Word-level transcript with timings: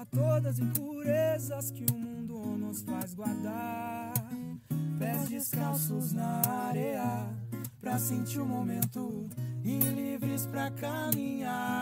Lava 0.00 0.06
todas 0.06 0.46
as 0.46 0.58
impurezas 0.58 1.70
que 1.70 1.84
o 1.92 1.94
mundo 1.94 2.38
nos 2.56 2.80
faz 2.82 3.12
guardar. 3.12 4.14
Pés 4.98 5.28
descalços 5.28 6.12
na 6.12 6.40
areia, 6.68 7.26
pra 7.82 7.98
sentir 7.98 8.40
o 8.40 8.46
momento 8.46 9.28
e 9.62 9.78
livres 9.78 10.46
pra 10.46 10.70
caminhar. 10.70 11.79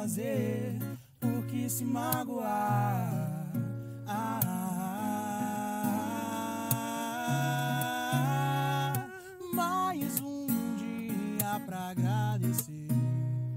Fazer, 0.00 0.78
por 1.20 1.44
que 1.44 1.68
se 1.68 1.84
magoar? 1.84 3.52
Ah, 4.06 4.56
mais 9.52 10.18
um 10.20 10.46
dia 10.76 11.60
pra 11.66 11.90
agradecer. 11.90 12.88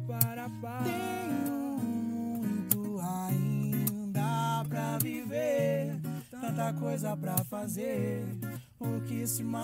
Para, 0.05 0.49
para. 0.61 0.83
Tenho 0.83 1.77
muito 1.79 2.99
ainda 2.99 4.65
pra 4.67 4.97
viver, 4.97 5.97
tanta 6.29 6.73
coisa 6.73 7.15
pra 7.15 7.37
fazer, 7.45 8.25
por 8.77 9.01
que 9.05 9.25
se 9.25 9.45
magoar? 9.45 9.62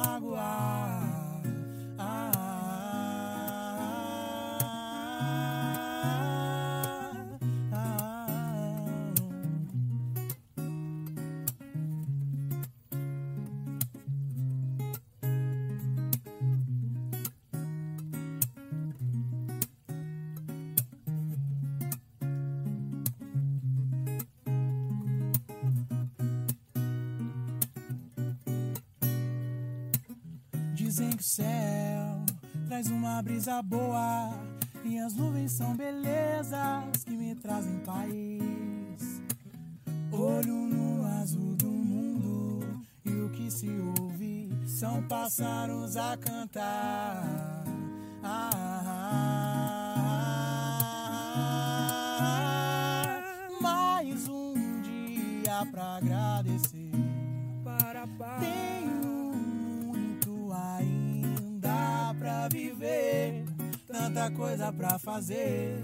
Dizem 30.99 31.15
que 31.15 31.23
o 31.23 31.25
céu 31.25 32.25
traz 32.67 32.87
uma 32.89 33.21
brisa 33.23 33.61
boa 33.61 34.33
e 34.83 34.99
as 34.99 35.13
nuvens 35.13 35.53
são 35.53 35.73
belezas 35.73 37.05
que 37.05 37.15
me 37.15 37.33
trazem 37.35 37.79
paz. 37.85 39.21
Olho 40.11 40.55
no 40.55 41.05
azul 41.21 41.55
do 41.55 41.67
mundo 41.67 42.83
e 43.05 43.11
o 43.11 43.29
que 43.29 43.49
se 43.49 43.69
ouve 43.97 44.49
são 44.67 45.01
pássaros 45.03 45.95
a 45.95 46.17
cantar. 46.17 46.98
Fazer, 65.19 65.83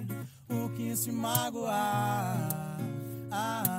o 0.49 0.69
que 0.69 0.95
se 0.95 1.11
magoar. 1.11 2.77
Ah, 3.29 3.73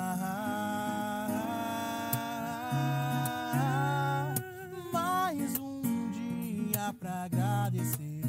mais 4.92 5.56
um 5.58 5.80
dia 6.10 6.92
pra 7.00 7.22
agradecer. 7.22 8.20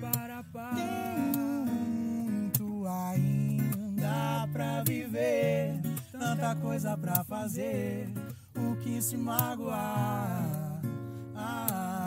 Para, 0.00 0.44
para. 0.44 0.76
Tenho 0.76 1.66
muito 1.66 2.86
ainda 2.86 4.48
pra 4.52 4.84
viver, 4.84 5.80
tanta 6.12 6.54
coisa 6.54 6.96
pra 6.96 7.24
fazer, 7.24 8.08
o 8.54 8.76
que 8.76 9.02
se 9.02 9.16
magoar. 9.16 10.80
Ah, 11.34 12.01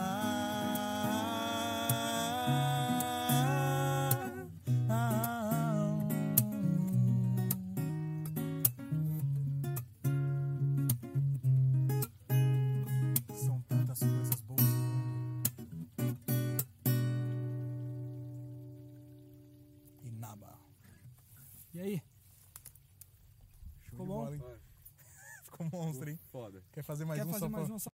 Quer 26.75 26.83
fazer 26.83 27.05
mais 27.05 27.21
Quer 27.21 27.25
um 27.25 27.31
fazer 27.31 27.39
só 27.39 27.49
mais 27.49 27.67
pra... 27.67 27.75
um 27.75 27.79
só? 27.79 27.89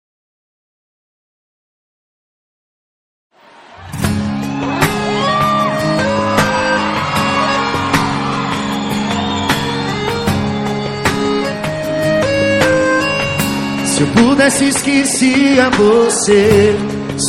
Se 13.85 14.01
eu 14.01 14.07
pudesse 14.15 14.65
esquecer 14.65 15.61
você. 15.77 16.75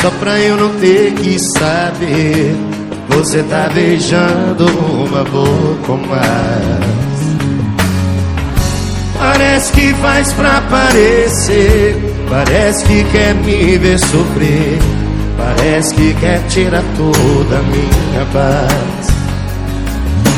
Só 0.01 0.09
pra 0.21 0.39
eu 0.39 0.55
não 0.55 0.79
ter 0.79 1.13
que 1.15 1.37
saber. 1.37 2.55
Você 3.09 3.43
tá 3.43 3.67
beijando 3.67 4.65
uma 4.67 5.25
boca 5.25 6.07
mais 6.07 7.10
Parece 9.61 9.73
que 9.73 9.93
faz 10.01 10.33
pra 10.33 10.59
parecer 10.71 11.95
Parece 12.27 12.83
que 12.83 13.03
quer 13.11 13.35
me 13.35 13.77
ver 13.77 13.99
sofrer 13.99 14.79
Parece 15.37 15.93
que 15.93 16.15
quer 16.15 16.41
tirar 16.47 16.83
toda 16.97 17.57
a 17.57 17.61
minha 17.61 18.25
paz 18.33 19.11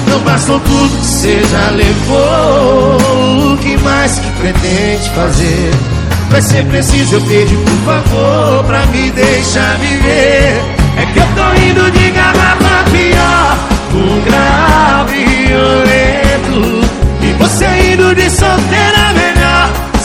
não 0.05 0.19
bastou 0.19 0.59
tudo 0.59 0.99
que 0.99 1.05
você 1.05 1.41
já 1.49 1.71
levou. 1.71 3.53
O 3.53 3.57
que 3.57 3.75
mais 3.77 4.19
que 4.19 4.29
pretende 4.33 5.09
fazer? 5.15 5.71
Vai 6.29 6.41
ser 6.41 6.63
preciso 6.65 7.15
eu 7.15 7.21
pedir 7.21 7.57
por 7.57 7.93
favor 7.93 8.63
pra 8.65 8.85
me 8.87 9.09
deixar 9.09 9.75
viver. 9.79 10.61
É 10.97 11.05
que 11.11 11.17
eu 11.17 11.25
tô 11.35 11.61
indo 11.63 11.89
de 11.89 12.11
garrafa 12.11 12.83
pior, 12.91 13.57
um 13.95 14.21
grau 14.21 15.07
violento. 15.07 16.83
E 17.23 17.33
você 17.39 17.65
indo 17.93 18.13
de 18.13 18.29
solteira 18.29 19.13
melhor, 19.13 19.22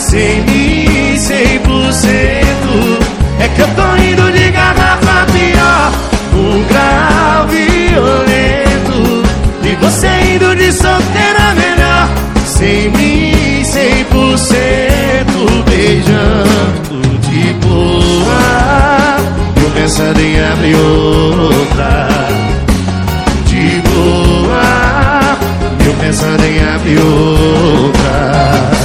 sem 0.08 0.40
mim, 0.42 1.16
100%. 1.16 1.28
É 3.40 3.48
que 3.48 3.60
eu 3.60 3.68
tô 3.68 3.96
indo 3.96 4.32
de 4.32 4.50
garrafa 4.50 5.26
pior, 5.32 5.92
um 6.34 6.64
grau 6.64 7.46
violento. 7.48 9.22
E 9.62 9.74
você 9.76 10.08
indo 10.34 10.56
de 10.56 10.72
solteira 10.72 11.54
melhor. 11.54 12.08
Sem 12.46 12.90
mim, 12.90 13.62
100% 13.62 14.08
Beijando 15.68 17.18
de 17.28 17.52
boa. 17.54 19.18
Eu 19.62 19.70
pensando 19.70 20.20
em 20.20 20.40
abrir 20.40 20.74
outra. 20.74 22.08
De 23.44 23.82
boa. 23.90 25.36
Eu 25.86 25.94
pensando 25.94 26.44
em 26.44 26.58
abrir 26.74 26.98
outra 26.98 28.77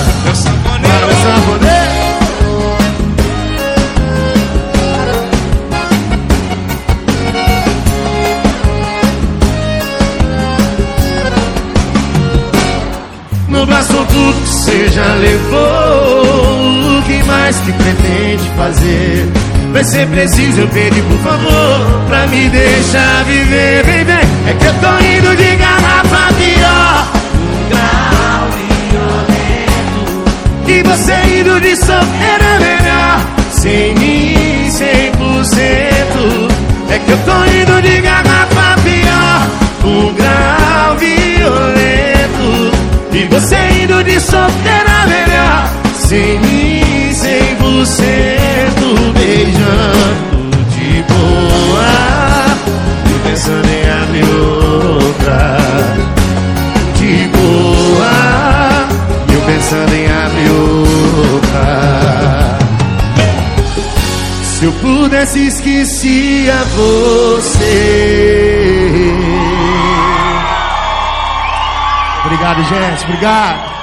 Não 13.49 13.65
bastou 13.65 14.05
tudo 14.05 14.53
que 14.73 14.89
já 14.89 15.13
levou. 15.15 16.97
O 16.97 17.01
que 17.03 17.23
mais 17.23 17.55
que 17.59 17.71
pretende 17.71 18.49
fazer? 18.57 19.29
Vai 19.71 19.83
ser 19.83 20.07
preciso 20.07 20.61
eu 20.61 20.67
pedir 20.67 21.03
por 21.03 21.17
favor 21.19 22.03
pra 22.07 22.27
me 22.27 22.49
deixar 22.49 23.23
viver, 23.25 23.83
vem, 23.85 24.03
vem. 24.03 24.15
É 24.47 24.53
que 24.59 24.65
eu 24.65 24.73
tô 24.73 24.87
indo 25.03 25.35
de 25.35 25.55
garrafa 25.55 26.33
pior, 26.33 27.07
um 27.35 27.69
grau 27.69 28.49
violento. 28.91 30.03
E 30.67 30.83
você 30.83 31.22
indo 31.43 31.59
de 31.59 31.75
solteira 31.75 32.59
melhor, 32.59 33.19
sem 33.51 33.93
mim, 33.95 34.69
100%. 34.69 36.49
É 36.89 36.99
que 36.99 37.11
eu 37.11 37.17
tô 37.25 37.43
indo 37.45 37.81
de 37.81 38.01
garrafa 38.01 38.81
pior, 38.81 39.47
um 39.83 40.13
grau 40.13 40.97
violento. 40.97 41.83
solteira 44.23 45.05
melhor. 45.07 45.69
Sem 45.95 46.39
mim, 46.39 47.13
sem 47.13 47.55
você, 47.55 48.37
tu 48.77 49.13
beijando 49.13 50.49
de 50.69 51.03
boa. 51.03 51.93
E 53.05 53.29
pensando 53.29 53.67
em 53.67 53.89
abrir 54.01 54.25
outra. 54.33 55.57
De 56.95 57.27
boa. 57.27 58.87
E 59.29 59.33
eu 59.33 59.41
pensando 59.41 59.93
em 59.93 60.05
abrir 60.05 60.51
outra. 60.51 60.92
Se 64.63 64.65
eu 64.65 64.71
pudesse, 64.73 65.47
esquecia 65.47 66.55
você. 66.75 67.63
Obrigado, 72.25 72.63
gente. 72.63 73.03
Obrigado. 73.03 73.73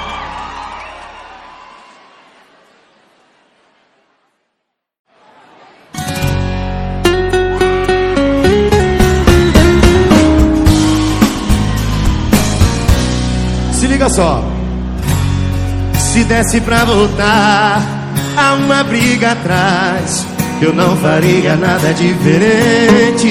Se 13.73 13.87
liga 13.87 14.09
só. 14.09 14.60
Se 16.11 16.25
desse 16.25 16.59
pra 16.59 16.83
voltar 16.83 17.81
a 18.35 18.53
uma 18.55 18.83
briga 18.83 19.31
atrás, 19.31 20.25
eu 20.61 20.73
não 20.73 20.97
faria 20.97 21.55
nada 21.55 21.93
diferente. 21.93 23.29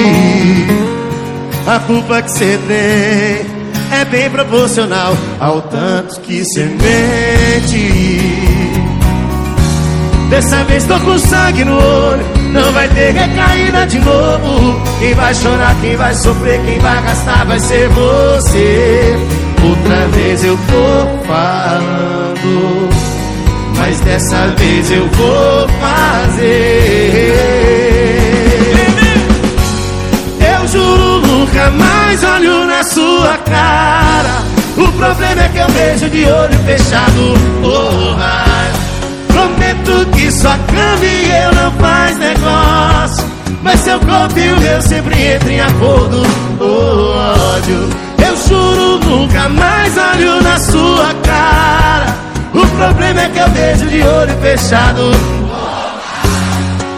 A 1.67 1.79
culpa 1.81 2.23
que 2.23 2.31
você 2.31 2.59
tem 2.67 3.99
é 4.01 4.05
bem 4.11 4.31
proporcional 4.31 5.15
ao 5.39 5.61
tanto 5.61 6.23
que 6.23 6.43
você 6.43 6.65
mente. 6.65 7.91
Dessa 10.31 10.65
vez 10.65 10.85
tô 10.85 10.99
com 11.01 11.19
sangue 11.19 11.67
no 11.67 11.75
olho, 11.75 12.25
não 12.51 12.73
vai 12.73 12.89
ter 12.89 13.11
recaída 13.11 13.87
de 13.87 13.99
novo. 13.99 14.81
Quem 14.99 15.13
vai 15.13 15.35
chorar, 15.35 15.77
quem 15.83 15.97
vai 15.97 16.15
sofrer, 16.15 16.59
quem 16.65 16.79
vai 16.79 17.03
gastar 17.03 17.45
vai 17.45 17.61
ser 17.61 17.91
você. 17.91 19.17
Outra 19.63 20.07
vez 20.09 20.43
eu 20.43 20.57
tô 20.57 21.27
falando, 21.27 22.30
mas 23.77 24.01
dessa 24.01 24.47
vez 24.59 24.91
eu 24.91 25.07
vou 25.09 25.69
fazer. 25.81 27.35
Eu 30.41 30.69
juro 30.69 31.27
nunca 31.27 31.71
mais 31.71 32.23
olho 32.23 32.67
na 32.67 32.83
sua 32.85 33.37
cara. 33.39 34.43
O 34.77 34.93
problema 34.93 35.43
é 35.43 35.49
que 35.49 35.59
eu 35.59 35.69
vejo 35.69 36.09
de 36.09 36.25
olho 36.25 36.59
fechado. 36.65 37.35
Porra. 37.63 38.45
Prometo 39.29 40.07
que 40.13 40.31
sua 40.31 40.57
cama 40.59 41.05
e 41.05 41.31
eu 41.45 41.53
não 41.55 41.73
faz 41.73 42.17
negócio. 42.19 43.31
Mas 43.63 43.81
seu 43.81 43.99
corpo 44.01 44.39
e 44.39 44.53
o 44.53 44.61
meu 44.61 44.83
sempre 44.83 45.35
entram 45.35 45.51
em 45.51 45.61
acordo. 45.61 46.23
Oh, 46.61 47.55
ódio. 47.55 47.89
Eu 48.27 48.37
juro 48.49 48.99
nunca 49.05 49.49
mais 49.49 49.97
olho 49.97 50.43
na 50.43 50.59
sua 50.59 51.15
cara. 51.25 52.30
O 52.63 52.67
problema 52.77 53.23
é 53.23 53.29
que 53.29 53.39
eu 53.39 53.51
vejo 53.51 53.87
de 53.87 54.03
olho 54.03 54.37
fechado. 54.41 55.11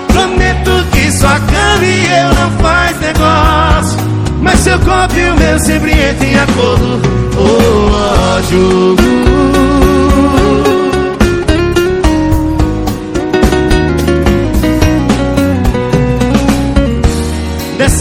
Prometo 0.09 0.85
que 0.93 1.13
sua 1.13 1.39
cama 1.39 1.85
e 1.85 2.07
eu 2.07 2.35
não 2.35 2.51
faz 2.59 3.01
negócio. 3.01 3.99
Mas 4.41 4.59
seu 4.61 4.79
corpo 4.81 5.17
e 5.17 5.31
o 5.31 5.37
meu 5.37 5.59
sempre 5.61 5.93
entram 5.93 6.29
em 6.29 6.35
acordo 6.35 7.01
Oh, 7.39 8.37
ódio 8.37 9.32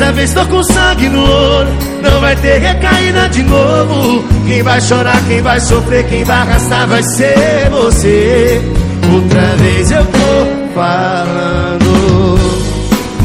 Dessa 0.02 0.14
vez 0.14 0.34
tô 0.34 0.44
com 0.48 0.64
sangue 0.64 1.10
no 1.10 1.22
olho 1.22 1.70
Não 2.02 2.20
vai 2.22 2.36
ter 2.36 2.58
recaída 2.58 3.30
de 3.30 3.44
novo 3.44 4.24
Quem 4.48 4.64
vai 4.64 4.82
chorar, 4.82 5.22
quem 5.28 5.44
vai 5.44 5.60
sofrer 5.60 6.08
Quem 6.08 6.24
vai 6.24 6.38
arrastar 6.38 6.88
vai 6.88 7.04
ser 7.04 7.70
você 7.70 8.60
Outra 9.14 9.56
vez 9.58 9.92
eu 9.92 10.04
tô 10.04 10.74
falando 10.74 12.02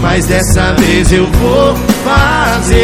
mas 0.03 0.27
dessa 0.27 0.73
vez 0.75 1.11
eu 1.11 1.27
vou 1.27 1.75
fazer. 2.05 2.77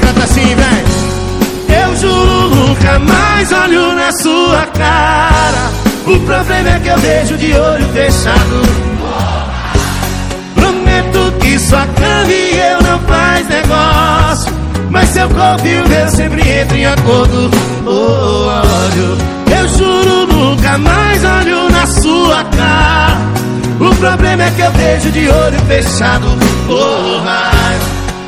Canta 0.00 0.24
assim, 0.24 0.56
vem. 0.56 0.84
Eu 1.78 1.96
juro 1.96 2.54
nunca 2.54 2.98
mais 2.98 3.52
olho 3.52 3.94
na 3.94 4.10
sua 4.10 4.66
cara. 4.66 5.70
O 6.06 6.18
problema 6.20 6.70
é 6.70 6.80
que 6.80 6.88
eu 6.88 6.98
vejo 6.98 7.36
de 7.36 7.52
olho 7.52 7.86
fechado. 7.90 8.93
Sua 11.74 11.86
cama 11.88 12.32
e 12.32 12.56
eu 12.56 12.82
não 12.82 12.98
faz 13.00 13.48
negócio. 13.48 14.54
Mas 14.90 15.08
seu 15.08 15.28
corpo 15.28 15.66
e 15.66 15.76
o 15.80 15.88
meu 15.88 16.08
sempre 16.08 16.40
entram 16.62 16.76
em 16.76 16.86
acordo. 16.86 17.50
Oh, 17.84 18.46
olho. 18.46 19.18
Eu 19.58 19.68
juro 19.70 20.26
nunca 20.28 20.78
mais 20.78 21.24
olho 21.24 21.68
na 21.70 21.84
sua 21.84 22.44
cara. 22.44 23.18
O 23.80 23.92
problema 23.96 24.44
é 24.44 24.50
que 24.52 24.60
eu 24.60 24.70
vejo 24.70 25.10
de 25.10 25.28
olho 25.28 25.58
fechado 25.66 26.28
Porra 26.68 27.50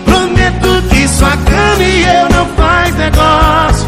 Prometo 0.05 0.83
que 0.91 1.07
sua 1.07 1.31
cama 1.31 1.85
e 1.85 2.03
eu 2.03 2.29
não 2.37 2.47
faz 2.57 2.93
negócio 2.97 3.87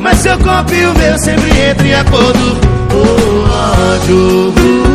Mas 0.00 0.18
seu 0.18 0.36
corpo 0.38 0.74
e 0.74 0.84
o 0.84 0.94
meu 0.94 1.16
sempre 1.20 1.48
entram 1.70 1.86
em 1.86 1.94
acordo 1.94 2.58
oh, 2.92 3.92
ódio 3.92 4.85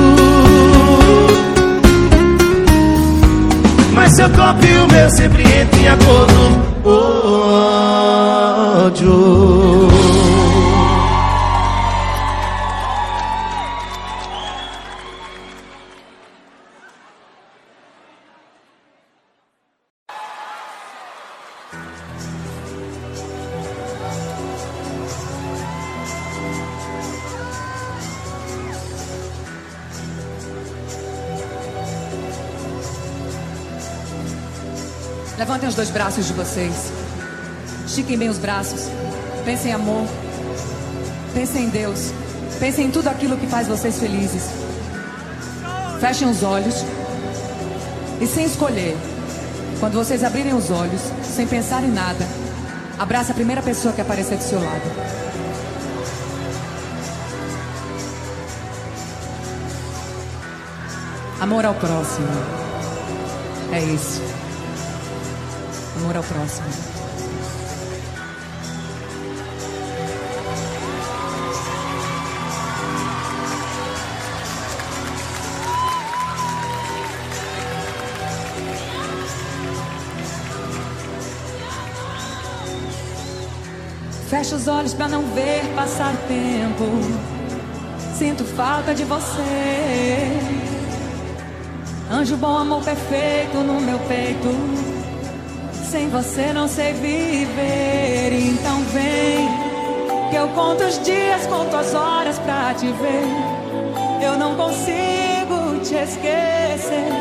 Mas 3.94 4.14
seu 4.14 4.30
corpo 4.30 4.66
e 4.66 4.78
o 4.78 4.88
meu 4.88 5.10
sempre 5.10 5.44
entram 5.44 5.80
em 5.82 5.88
acordo. 5.88 6.62
Ódio 8.86 9.91
Levantem 35.62 35.70
os 35.70 35.76
dois 35.76 35.92
braços 35.92 36.26
de 36.26 36.34
vocês. 36.34 36.92
Estiquem 37.86 38.18
bem 38.18 38.30
os 38.30 38.40
braços. 38.40 38.90
Pensem 39.46 39.70
em 39.70 39.76
amor. 39.76 40.08
Pensem 41.36 41.66
em 41.66 41.70
Deus. 41.70 42.12
Pensem 42.60 42.88
em 42.88 42.92
tudo 42.92 43.08
aquilo 43.10 43.38
que 43.38 43.46
faz 43.46 43.68
vocês 43.68 44.00
felizes. 44.00 44.50
Fechem 46.00 46.28
os 46.28 46.42
olhos. 46.42 46.84
E 48.20 48.26
sem 48.26 48.46
escolher, 48.46 48.98
quando 49.80 49.94
vocês 49.94 50.24
abrirem 50.24 50.56
os 50.56 50.72
olhos, 50.72 51.02
sem 51.24 51.46
pensar 51.46 51.84
em 51.84 51.92
nada, 51.92 52.26
abraça 52.98 53.32
a 53.32 53.36
primeira 53.36 53.62
pessoa 53.62 53.94
que 53.94 54.02
aparecer 54.02 54.38
do 54.38 54.44
seu 54.44 54.60
lado. 54.60 54.82
Amor 61.40 61.66
ao 61.66 61.76
próximo. 61.76 62.28
É 63.72 63.80
isso. 63.80 64.31
Amor 66.02 66.18
ao 66.18 66.24
próximo. 66.24 66.68
Fecha 84.28 84.56
os 84.56 84.68
olhos 84.68 84.96
para 84.96 85.08
não 85.08 85.22
ver 85.36 85.62
passar 85.76 86.16
tempo. 86.28 86.84
Sinto 88.18 88.44
falta 88.44 88.96
de 88.96 89.04
você. 89.04 89.42
Anjo 92.12 92.36
bom, 92.38 92.58
amor 92.58 92.84
perfeito 92.84 93.58
no 93.58 93.80
meu 93.80 94.00
peito. 94.00 95.01
Sem 95.92 96.08
você 96.08 96.54
não 96.54 96.70
sei 96.70 96.94
viver, 96.94 98.32
então 98.32 98.80
vem. 98.94 99.50
Que 100.30 100.38
eu 100.38 100.48
conto 100.56 100.86
os 100.86 101.04
dias, 101.04 101.46
conto 101.48 101.76
as 101.76 101.94
horas 101.94 102.40
pra 102.40 102.74
te 102.74 102.86
ver. 102.86 104.26
Eu 104.26 104.38
não 104.38 104.56
consigo 104.56 105.82
te 105.84 105.96
esquecer. 105.96 107.12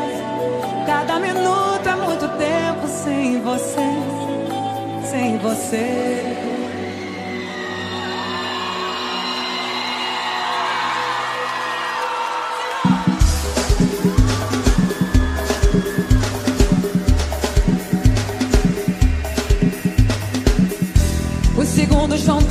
Cada 0.85 1.19
minuto 1.19 1.85
é 1.85 1.95
muito 1.95 2.29
tempo 2.37 2.87
sem 2.87 3.41
você, 3.41 3.89
sem 5.03 5.37
você. 5.39 6.40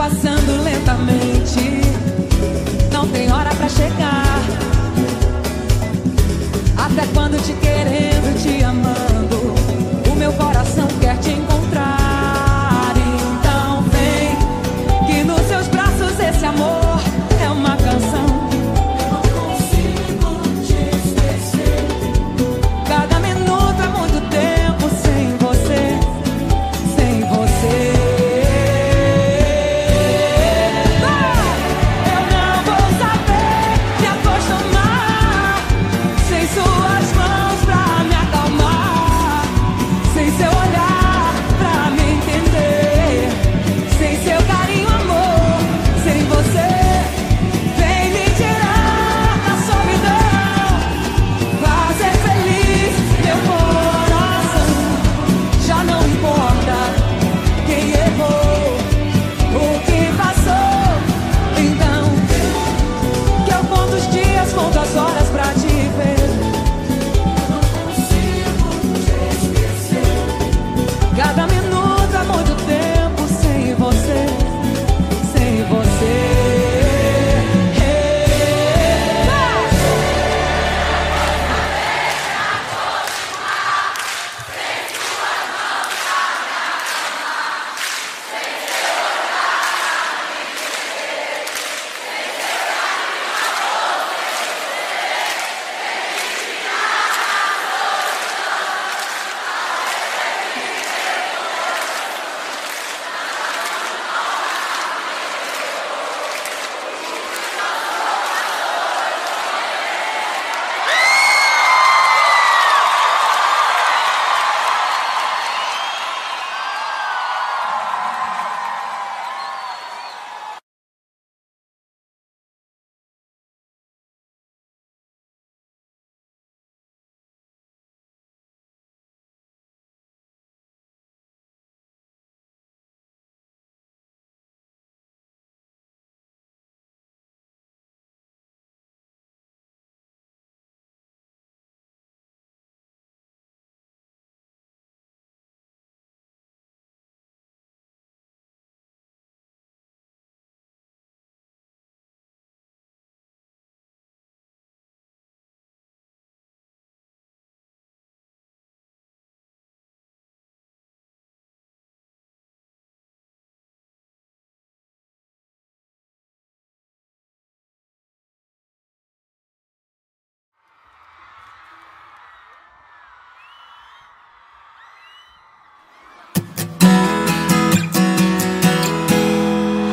passando 0.01 0.57
lentamente. 0.65 1.20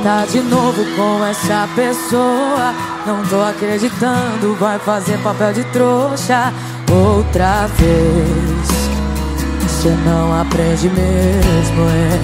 tá 0.07 0.25
de 0.25 0.39
novo 0.39 0.85
com 0.95 1.25
essa 1.25 1.67
pessoa. 1.75 2.73
Não 3.05 3.21
tô 3.25 3.41
acreditando, 3.41 4.55
vai 4.57 4.79
fazer 4.79 5.17
papel 5.17 5.51
de 5.51 5.65
trouxa 5.65 6.53
outra 6.89 7.67
vez. 7.75 8.89
Você 9.63 9.89
não 10.05 10.39
aprende 10.39 10.87
mesmo, 10.87 11.89
é. 11.89 12.19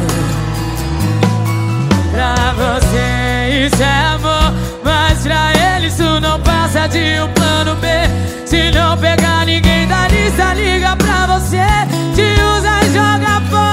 Pra 2.14 2.54
você 2.54 3.66
isso 3.66 3.84
é 3.84 4.06
amor, 4.14 4.54
mas 4.82 5.24
pra 5.24 5.52
ele 5.76 5.88
isso 5.88 6.22
não 6.22 6.40
passa 6.40 6.88
de 6.88 7.20
um 7.22 7.28
plano 7.34 7.76
B. 7.82 7.88
Se 8.46 8.72
não 8.72 8.98
pegar 8.98 9.46
ninguém 9.46 9.86
da 9.90 10.08
lista, 10.08 10.54
liga 10.54 10.96
pra 10.96 11.36
você, 11.36 11.66
te 12.16 12.42
usa 12.58 12.80
e 12.82 12.94
joga 12.94 13.42
fora. 13.50 13.73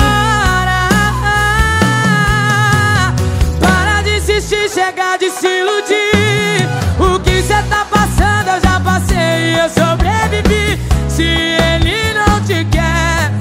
se 5.41 5.49
iludir. 5.49 6.69
O 6.99 7.19
que 7.21 7.43
cê 7.43 7.63
tá 7.71 7.87
passando 7.91 8.49
eu 8.55 8.61
já 8.61 8.79
passei 8.81 9.55
e 9.55 9.59
eu 9.59 9.69
sobrevivi. 9.71 10.79
Se 11.09 11.23
ele 11.23 12.13
não 12.15 12.41
te 12.43 12.65
quer 12.67 13.33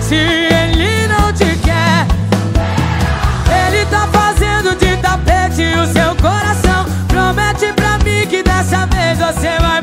Se 0.00 0.14
ele 0.14 1.06
não 1.08 1.32
te 1.32 1.56
quer 1.66 2.06
Ele 3.66 3.84
tá 3.86 4.08
fazendo 4.12 4.76
de 4.76 4.96
tapete 4.98 5.62
o 5.78 5.86
seu 5.86 6.14
coração. 6.16 6.84
Promete 7.08 7.72
pra 7.72 7.98
mim 7.98 8.26
que 8.28 8.42
dessa 8.42 8.86
vez 8.86 9.18
você 9.18 9.58
vai 9.60 9.77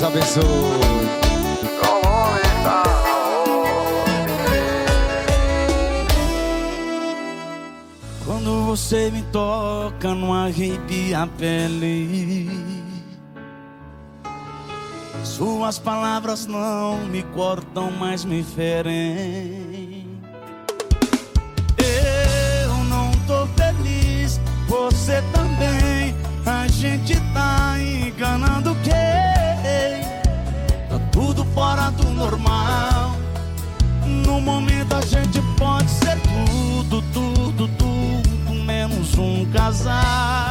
Deus 0.00 0.02
abençoe. 0.02 0.44
Quando 8.24 8.64
você 8.64 9.10
me 9.10 9.22
toca, 9.24 10.14
não 10.14 10.32
arrepia 10.32 11.22
a 11.22 11.26
pele. 11.26 12.48
Suas 15.22 15.78
palavras 15.78 16.46
não 16.46 17.04
me 17.04 17.22
cortam, 17.22 17.90
mas 17.90 18.24
me 18.24 18.42
ferem. 18.42 20.06
Eu 21.76 22.74
não 22.84 23.10
tô 23.26 23.46
feliz, 23.54 24.40
você 24.66 25.22
também. 25.32 26.14
A 26.46 26.66
gente 26.68 27.20
tá 27.34 27.76
em 27.78 27.89
casar. 39.52 40.49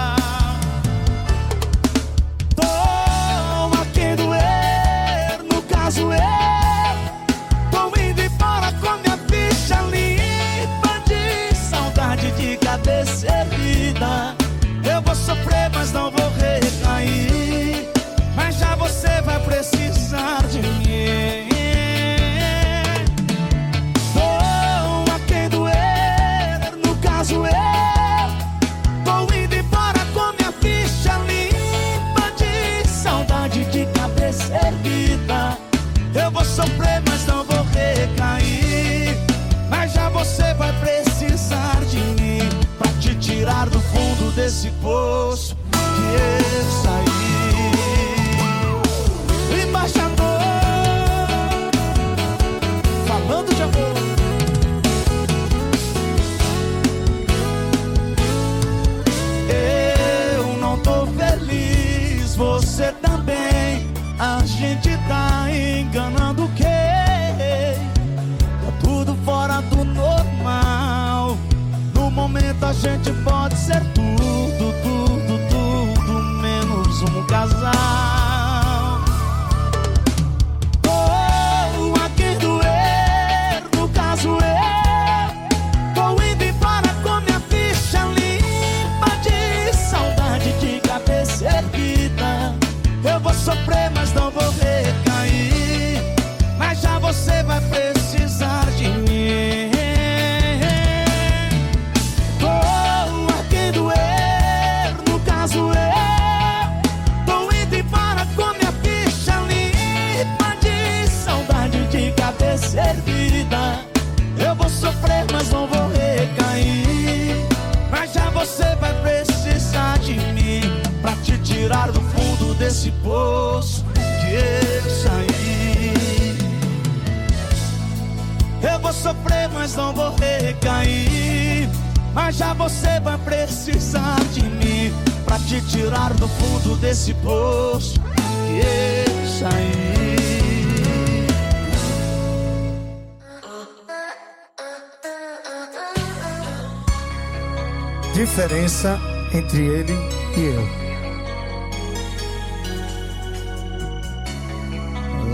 Diferença 148.79 148.99
entre 149.33 149.65
ele 149.65 149.93
e 150.37 150.41
eu. 150.41 150.63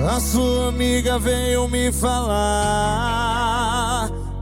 A 0.10 0.20
sua 0.20 0.70
amiga 0.70 1.18
veio 1.20 1.68
me 1.68 1.92
falar 1.92 3.02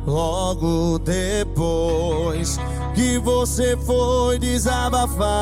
logo 0.06 1.00
depois 1.00 2.60
que 2.96 3.18
você 3.20 3.76
foi 3.78 4.38
desabafar 4.40 5.34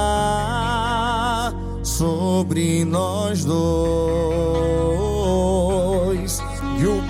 sobre 1.84 2.86
nós 2.86 3.44
dois. 3.44 5.11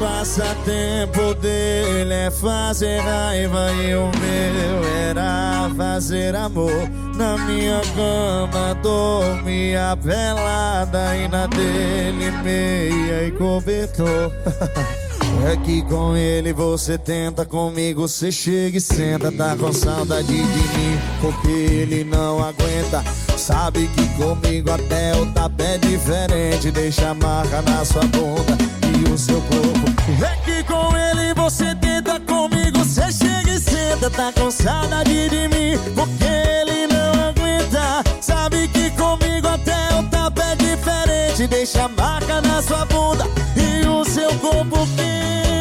Passatempo 0.02 1.36
dele 1.36 2.12
é 2.12 2.32
fazer 2.32 2.98
raiva 3.02 3.72
e 3.74 3.94
o 3.94 4.10
meu 4.18 4.84
era 5.08 5.70
fazer 5.78 6.36
amor. 6.36 6.90
Na 7.16 7.38
minha 7.38 7.80
cama 7.96 8.74
dormia 8.82 9.96
pelada 10.04 11.16
e 11.16 11.28
na 11.28 11.46
dele 11.46 12.32
meia 12.44 13.28
e 13.28 13.32
cobertor. 13.34 14.32
É 15.50 15.56
que 15.56 15.82
com 15.84 16.16
ele 16.16 16.52
você 16.52 16.98
tenta, 16.98 17.46
comigo 17.46 18.08
você 18.08 18.32
chega 18.32 18.78
e 18.78 18.82
senta. 18.82 19.32
Tá 19.32 19.56
com 19.56 19.72
saudade 19.72 20.28
de 20.28 20.44
mim, 20.44 21.00
porque 21.20 21.50
ele 21.50 22.04
não 22.04 22.44
aguenta. 22.44 23.04
Sabe 23.38 23.88
que 23.88 24.08
comigo 24.22 24.70
até 24.70 25.16
o 25.16 25.26
tapé 25.28 25.76
é 25.76 25.78
diferente. 25.78 26.70
Deixa 26.70 27.10
a 27.10 27.14
marca 27.14 27.62
na 27.62 27.84
sua 27.84 28.04
bunda 28.04 28.71
o 29.06 29.18
seu 29.18 29.42
corpo. 29.42 29.92
É 30.24 30.36
que 30.44 30.64
com 30.64 30.96
ele 30.96 31.34
você 31.34 31.76
tenta, 31.76 32.20
comigo 32.20 32.80
você 32.80 33.12
chega 33.12 33.52
e 33.52 33.60
senta. 33.60 34.10
Tá 34.10 34.32
com 34.34 34.52
saudade 34.52 35.30
de 35.30 35.48
mim, 35.48 35.78
porque 35.96 36.26
ele 36.26 36.88
não 36.88 37.30
aguenta. 37.30 38.04
Sabe 38.22 38.68
que 38.68 38.90
comigo 38.92 39.48
até 39.48 40.00
o 40.00 40.04
tapé 40.10 40.54
é 40.54 40.56
diferente. 40.56 41.48
Deixa 41.48 41.86
a 41.86 41.88
marca 41.88 42.42
na 42.42 42.62
sua 42.62 42.86
bunda 42.86 43.26
e 43.56 43.88
o 43.88 44.04
seu 44.06 44.30
corpo 44.40 44.88
quente. 44.96 45.61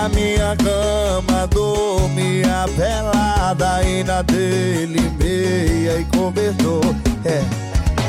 Na 0.00 0.08
minha 0.08 0.56
cama 0.56 1.46
dormia 1.48 2.64
pelada 2.74 3.82
e 3.84 4.02
na 4.02 4.22
dele 4.22 5.12
meia 5.18 6.00
e 6.00 6.04
cobertor. 6.06 6.96
É. 7.22 7.42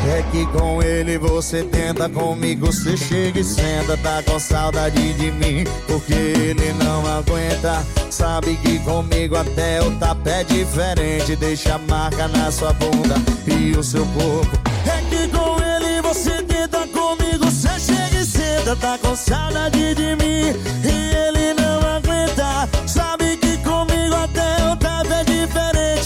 É 0.09 0.23
que 0.31 0.45
com 0.57 0.81
ele 0.81 1.17
você 1.17 1.65
tenta, 1.65 2.07
comigo 2.07 2.67
você 2.67 2.95
chega 2.95 3.41
e 3.41 3.43
senta. 3.43 3.97
Tá 3.97 4.23
com 4.25 4.39
saudade 4.39 5.13
de 5.15 5.31
mim, 5.33 5.65
porque 5.85 6.13
ele 6.13 6.71
não 6.81 7.05
aguenta. 7.05 7.85
Sabe 8.09 8.55
que 8.63 8.79
comigo 8.79 9.35
até 9.35 9.81
o 9.81 9.91
tapé 9.97 10.41
é 10.41 10.43
diferente. 10.45 11.35
Deixa 11.35 11.77
marca 11.77 12.29
na 12.29 12.49
sua 12.53 12.71
bunda 12.71 13.15
e 13.45 13.77
o 13.77 13.83
seu 13.83 14.05
corpo. 14.05 14.57
É 14.87 15.01
que 15.09 15.27
com 15.27 15.61
ele 15.61 16.01
você 16.01 16.41
tenta, 16.41 16.87
comigo 16.87 17.51
você 17.51 17.77
chega 17.77 18.17
e 18.17 18.25
senta. 18.25 18.77
Tá 18.77 18.97
com 18.97 19.13
saudade 19.13 19.93
de 19.93 20.15
mim 20.15 20.55
e 20.85 21.15
ele 21.15 21.40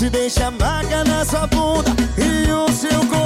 diferente. 0.05 0.09
Deixa 0.09 0.47
a 0.47 0.51
marca 0.51 1.03
na 1.03 1.25
sua 1.25 1.47
bunda 1.47 1.91
e 2.17 2.51
o 2.51 2.71
seu 2.71 3.05
corpo 3.07 3.24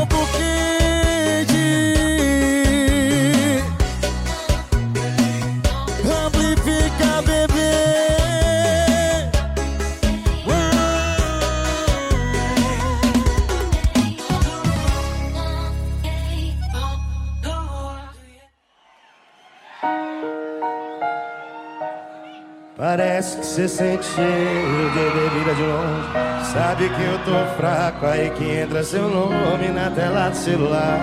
Parece 22.90 23.38
que 23.38 23.46
você 23.46 23.68
sente 23.68 24.04
cheiro 24.04 24.90
de 24.90 25.00
bebida 25.00 25.54
de 25.54 25.62
longe. 25.62 26.52
Sabe 26.52 26.90
que 26.90 27.04
eu 27.04 27.20
tô 27.20 27.56
fraco, 27.56 28.08
aí 28.08 28.32
que 28.32 28.44
entra 28.44 28.84
seu 28.84 29.08
nome 29.08 29.68
na 29.68 29.92
tela 29.92 30.30
do 30.30 30.36
celular. 30.36 31.00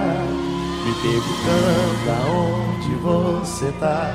Me 0.84 0.92
perguntando 0.94 2.10
aonde 2.24 2.92
você 2.96 3.70
tá. 3.78 4.12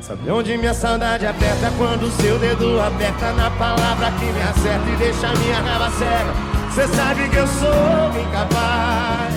Sabe 0.00 0.30
onde 0.30 0.56
minha 0.56 0.72
saudade 0.72 1.26
aperta? 1.26 1.72
Quando 1.76 2.08
seu 2.12 2.38
dedo 2.38 2.80
aperta 2.80 3.32
na 3.32 3.50
palavra 3.50 4.12
que 4.12 4.26
me 4.26 4.42
acerta 4.42 4.88
e 4.88 4.96
deixa 4.96 5.34
minha 5.34 5.60
raiva 5.62 5.90
cega. 5.90 6.32
Cê 6.76 6.86
sabe 6.96 7.28
que 7.28 7.36
eu 7.38 7.46
sou 7.48 8.20
incapaz. 8.22 9.34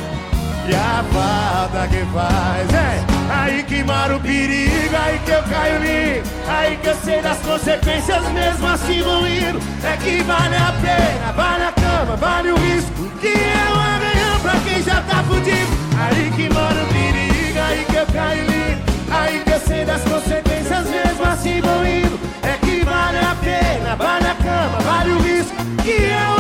E 0.70 0.76
a 0.76 1.04
falta 1.12 1.88
que 1.88 2.06
faz 2.14 2.72
é 2.72 3.13
Aí 3.30 3.64
que 3.64 3.84
mora 3.84 4.16
o 4.16 4.20
perigo, 4.20 4.96
aí 4.96 5.20
que 5.26 5.32
eu 5.32 5.44
caio 5.44 5.80
lindo 5.80 6.30
Aí 6.48 6.78
que 6.78 6.88
eu 6.88 6.96
sei 7.04 7.22
das 7.22 7.38
consequências 7.40 8.30
mesmo 8.30 8.68
assim 8.68 9.02
vou 9.02 9.28
indo. 9.28 9.60
É 9.84 9.98
que 9.98 10.24
vale 10.24 10.56
a 10.56 10.74
pena, 10.82 11.32
vale 11.34 11.64
a 11.64 11.72
cama, 11.72 12.16
vale 12.18 12.52
o 12.52 12.58
risco 12.58 13.10
Que 13.20 13.28
é 13.28 13.70
um 13.70 13.80
amanhã 13.80 14.40
pra 14.42 14.60
quem 14.60 14.84
já 14.84 15.02
tá 15.02 15.24
fudido. 15.24 15.72
Aí 16.00 16.32
que 16.36 16.54
mora 16.54 16.84
o 16.84 16.88
perigo, 16.88 17.60
aí 17.60 17.86
que 17.90 17.96
eu 17.96 18.06
caio 18.08 18.46
lindo 18.46 18.84
Aí 19.12 19.40
que 19.40 19.52
eu 19.52 19.60
sei 19.60 19.86
das 19.86 20.02
consequências 20.02 20.90
mesmo 20.90 21.26
assim 21.26 21.62
vou 21.62 21.86
indo. 21.86 22.20
É 22.44 22.54
que 22.66 22.84
vale 22.84 23.18
a 23.20 23.36
pena, 23.36 23.96
vale 23.96 24.28
a 24.28 24.36
cama, 24.36 24.94
Meu 25.86 26.33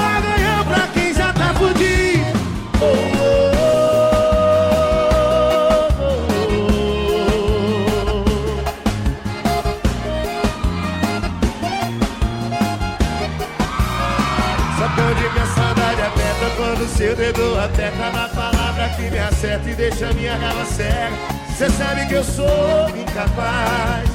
e 19.67 19.73
deixa 19.75 20.11
minha 20.13 20.35
raiva 20.35 20.65
cega. 20.65 21.11
Cê 21.57 21.69
sabe 21.69 22.07
que 22.07 22.15
eu 22.15 22.23
sou 22.23 22.89
incapaz 22.89 24.09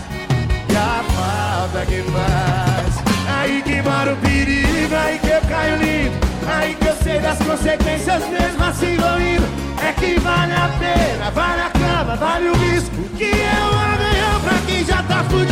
e 0.68 0.76
a 0.76 1.04
falta 1.14 1.86
que 1.86 2.02
faz. 2.02 3.38
Aí 3.38 3.62
que 3.62 3.80
mora 3.82 4.14
o 4.14 4.16
perigo, 4.16 4.96
aí 4.96 5.18
que 5.18 5.28
eu 5.28 5.40
caio 5.42 5.76
lindo. 5.76 6.28
Aí 6.48 6.74
que 6.74 6.86
eu 6.86 6.96
sei 6.96 7.20
das 7.20 7.38
consequências 7.38 8.26
mesmo 8.28 8.64
assim 8.64 8.96
vou 8.96 9.20
indo 9.20 9.46
É 9.86 9.92
que 9.92 10.18
vale 10.18 10.52
a 10.54 10.70
pena, 10.78 11.30
vale 11.30 11.60
a 11.60 11.70
cama, 11.70 12.16
vale 12.16 12.48
o 12.48 12.54
risco 12.54 12.96
Que 13.18 13.24
eu 13.24 13.66
amanhã 13.66 14.40
pra 14.42 14.58
quem 14.66 14.84
já 14.84 15.02
tá 15.02 15.24
fudido 15.24 15.47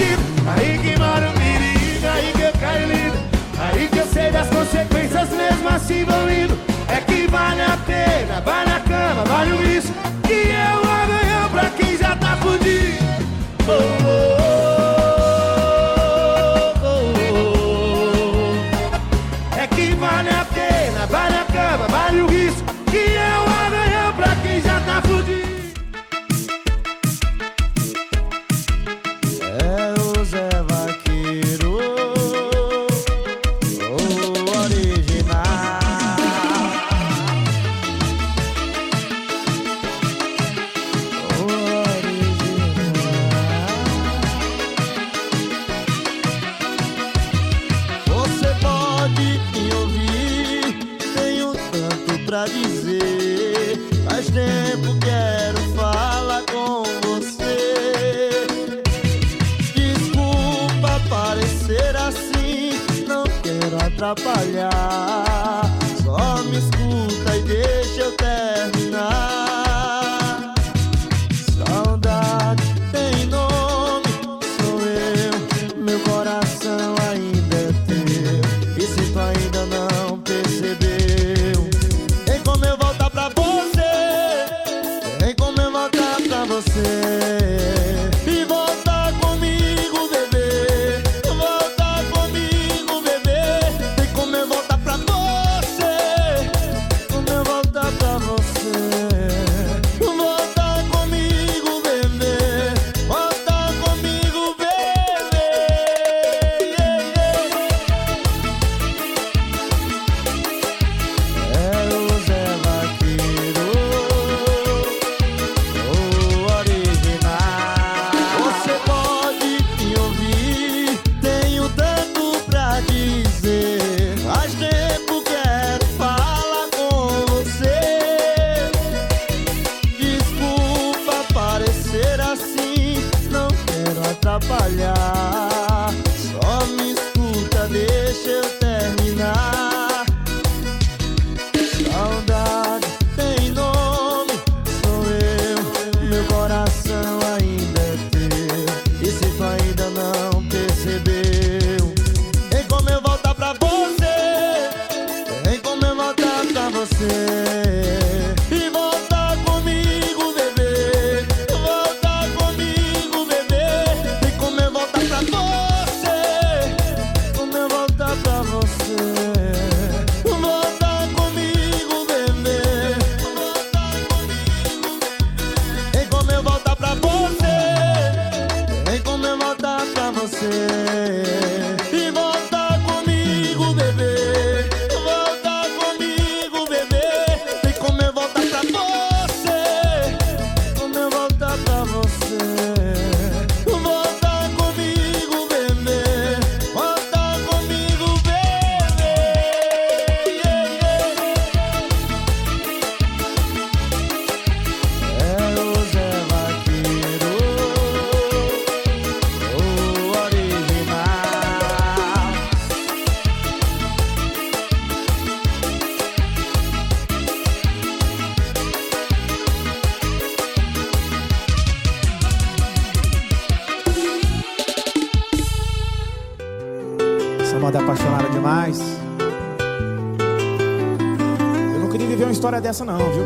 dessa 232.76 232.84
não, 232.84 232.98
viu? 232.98 233.24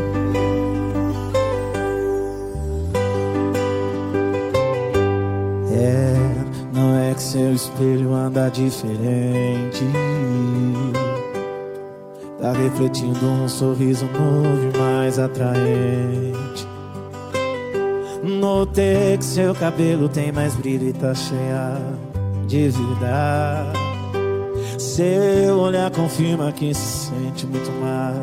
É, 5.73 6.15
não 6.73 6.97
é 6.97 7.13
que 7.13 7.21
seu 7.21 7.53
espelho 7.53 8.13
anda 8.13 8.49
diferente. 8.49 9.83
Tá 12.39 12.53
refletindo 12.53 13.25
um 13.25 13.47
sorriso 13.47 14.05
novo 14.05 14.71
e 14.73 14.77
mais 14.77 15.19
atraente. 15.19 16.67
Notei 18.23 19.17
que 19.17 19.25
seu 19.25 19.53
cabelo 19.53 20.07
tem 20.07 20.31
mais 20.31 20.55
brilho 20.55 20.89
e 20.89 20.93
tá 20.93 21.13
cheia 21.13 21.77
de 22.47 22.69
vida. 22.69 23.73
Seu 24.77 25.57
olhar 25.57 25.91
confirma 25.91 26.51
que 26.51 26.73
se 26.73 27.09
sente 27.09 27.45
muito 27.45 27.71
mais 27.81 28.20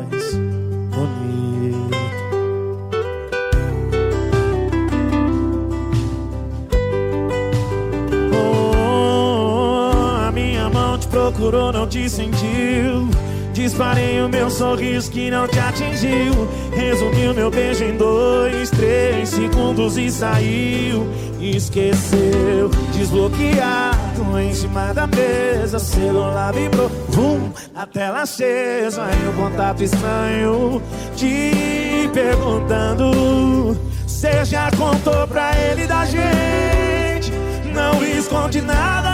Procurou, 11.49 11.73
não 11.73 11.87
te 11.87 12.07
sentiu. 12.07 13.09
Disparei 13.53 14.21
o 14.21 14.29
meu 14.29 14.51
sorriso 14.51 15.09
que 15.09 15.31
não 15.31 15.47
te 15.47 15.57
atingiu. 15.57 16.47
Resumi 16.75 17.27
o 17.27 17.33
meu 17.33 17.49
beijo 17.49 17.83
em 17.83 17.97
dois, 17.97 18.69
três 18.69 19.29
segundos 19.29 19.97
e 19.97 20.11
saiu. 20.11 21.07
Esqueceu, 21.41 22.69
desbloqueado 22.93 24.39
em 24.39 24.53
cima 24.53 24.93
da 24.93 25.07
mesa. 25.07 25.79
Celular 25.79 26.53
vibrou, 26.53 26.87
vum, 27.09 27.49
a 27.73 27.87
tela 27.87 28.21
acesa. 28.21 29.07
E 29.11 29.27
um 29.29 29.33
contato 29.33 29.83
estranho 29.83 30.79
te 31.15 32.07
perguntando. 32.13 33.75
Você 34.05 34.45
já 34.45 34.69
contou 34.77 35.27
pra 35.27 35.51
ele 35.57 35.87
da 35.87 36.05
gente? 36.05 37.31
Não 37.73 38.03
esconde 38.03 38.61
nada, 38.61 39.08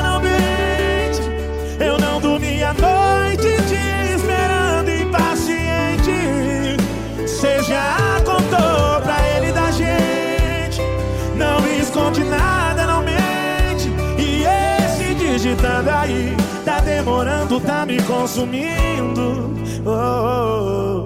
esse 15.55 15.55
digitando 15.55 15.89
aí 15.89 16.35
tá 16.63 16.79
demorando, 16.79 17.59
tá 17.61 17.85
me 17.85 18.01
consumindo. 18.03 19.53
Oh, 19.85 19.91
oh, 19.91 21.03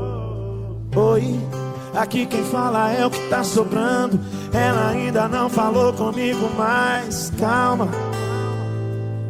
oh. 0.96 1.00
Oi. 1.00 1.40
Aqui 1.96 2.26
quem 2.26 2.44
fala 2.44 2.92
é 2.92 3.06
o 3.06 3.10
que 3.10 3.30
tá 3.30 3.42
sobrando. 3.44 4.20
Ela 4.54 4.90
ainda 4.90 5.28
não 5.28 5.50
falou 5.50 5.92
comigo, 5.94 6.50
mas 6.58 7.32
calma, 7.40 7.90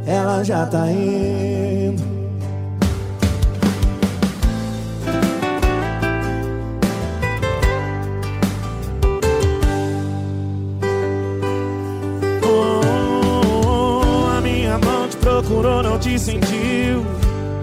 ela 0.06 0.44
já 0.44 0.66
tá 0.66 0.92
indo. 0.92 2.09
Procurou, 15.50 15.82
não 15.82 15.98
te 15.98 16.18
sentiu. 16.18 17.06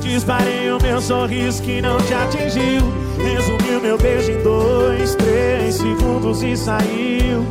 Disparei 0.00 0.70
o 0.70 0.82
meu 0.82 1.00
sorriso 1.00 1.62
que 1.62 1.80
não 1.80 1.96
te 1.98 2.12
atingiu. 2.12 2.82
Resumiu 3.16 3.80
meu 3.80 3.96
beijo 3.96 4.32
em 4.32 4.42
dois, 4.42 5.14
três 5.14 5.76
segundos 5.76 6.42
e 6.42 6.56
saiu. 6.56 7.46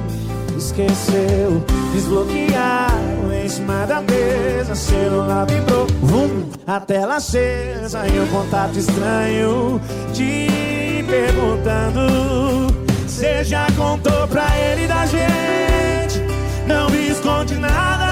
Esqueceu, 0.58 1.63
desbloquearam 1.93 3.34
em 3.34 3.50
cima 3.50 3.86
da 3.86 4.02
mesa. 4.02 4.76
Celular 4.76 5.45
vibrou, 5.45 5.88
vum, 6.02 6.43
a 6.67 6.80
tela 6.80 7.15
acesa. 7.15 8.06
E 8.08 8.19
um 8.19 8.28
contato 8.28 8.78
estranho 8.78 9.82
te 10.13 11.04
perguntando. 11.10 12.76
Você 13.08 13.43
já 13.43 13.67
contou 13.78 14.28
pra 14.28 14.45
ele 14.58 14.88
da 14.88 15.06
gente? 15.06 16.21
Não 16.67 16.89
me 16.89 17.10
esconde 17.10 17.56
nada. 17.56 18.05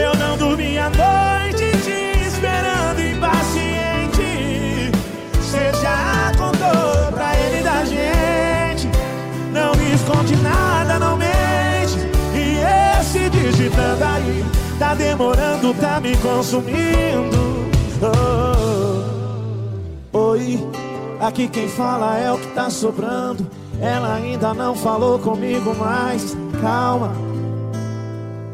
Eu 0.00 0.14
não 0.14 0.34
dormi 0.38 0.78
a 0.78 0.88
noite 0.88 1.70
te 1.82 2.26
esperando 2.26 3.00
impaciente. 3.00 4.90
Você 5.34 5.72
já 5.82 6.32
contou 6.38 7.12
pra 7.12 7.36
ele 7.36 7.62
da 7.62 7.84
gente? 7.84 8.88
Não 9.52 9.74
me 9.74 9.94
esconde 9.94 10.36
nada, 10.36 10.98
não 10.98 11.18
mente. 11.18 11.98
E 12.34 12.60
esse 12.98 13.28
digitando 13.28 14.02
aí 14.02 14.42
tá 14.78 14.94
demorando, 14.94 15.74
tá 15.74 16.00
me 16.00 16.16
consumindo. 16.16 17.60
Oh, 20.12 20.18
oi, 20.18 20.66
aqui 21.20 21.46
quem 21.46 21.68
fala 21.68 22.16
é 22.18 22.32
o 22.32 22.38
que 22.38 22.46
tá 22.54 22.70
sobrando. 22.70 23.46
Ela 23.78 24.14
ainda 24.14 24.54
não 24.54 24.74
falou 24.74 25.18
comigo, 25.18 25.76
mas 25.78 26.34
calma, 26.62 27.12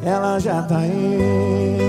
ela 0.06 0.38
já 0.38 0.62
tá 0.62 0.86
indo. 0.86 1.82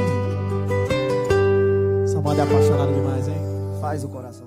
Essa 2.03 2.19
moda 2.19 2.41
é 2.41 2.43
apaixonada 2.43 2.91
demais, 2.91 3.27
hein? 3.27 3.38
Faz 3.80 4.03
o 4.03 4.10
coração 4.10 4.46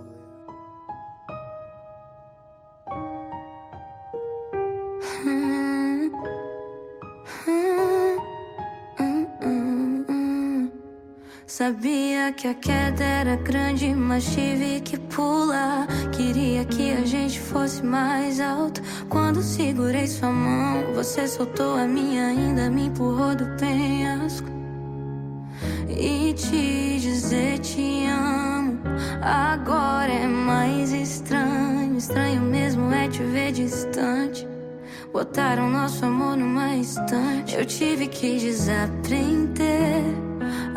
Sabia 11.61 12.33
que 12.33 12.49
a 12.49 12.55
queda 12.55 13.05
era 13.05 13.37
grande, 13.37 13.95
mas 13.95 14.25
tive 14.33 14.81
que 14.81 14.99
pular. 14.99 15.87
Queria 16.11 16.65
que 16.65 16.91
a 16.91 17.05
gente 17.05 17.39
fosse 17.39 17.85
mais 17.85 18.41
alto. 18.41 18.81
Quando 19.11 19.43
segurei 19.43 20.07
sua 20.07 20.31
mão, 20.31 20.95
você 20.95 21.29
soltou 21.29 21.77
a 21.77 21.87
minha, 21.87 22.29
ainda 22.29 22.71
me 22.71 22.87
empurrou 22.87 23.35
do 23.35 23.45
penhasco. 23.59 24.49
E 25.87 26.33
te 26.33 26.99
dizer 26.99 27.59
te 27.59 28.07
amo 28.07 28.81
agora 29.21 30.11
é 30.11 30.27
mais 30.27 30.93
estranho. 30.93 31.95
Estranho 31.99 32.41
mesmo 32.41 32.91
é 32.91 33.07
te 33.07 33.23
ver 33.23 33.53
distante. 33.53 34.49
Botaram 35.13 35.69
nosso 35.69 36.07
amor 36.07 36.37
numa 36.37 36.77
estante. 36.77 37.57
Eu 37.57 37.67
tive 37.67 38.07
que 38.07 38.39
desaprender 38.39 40.05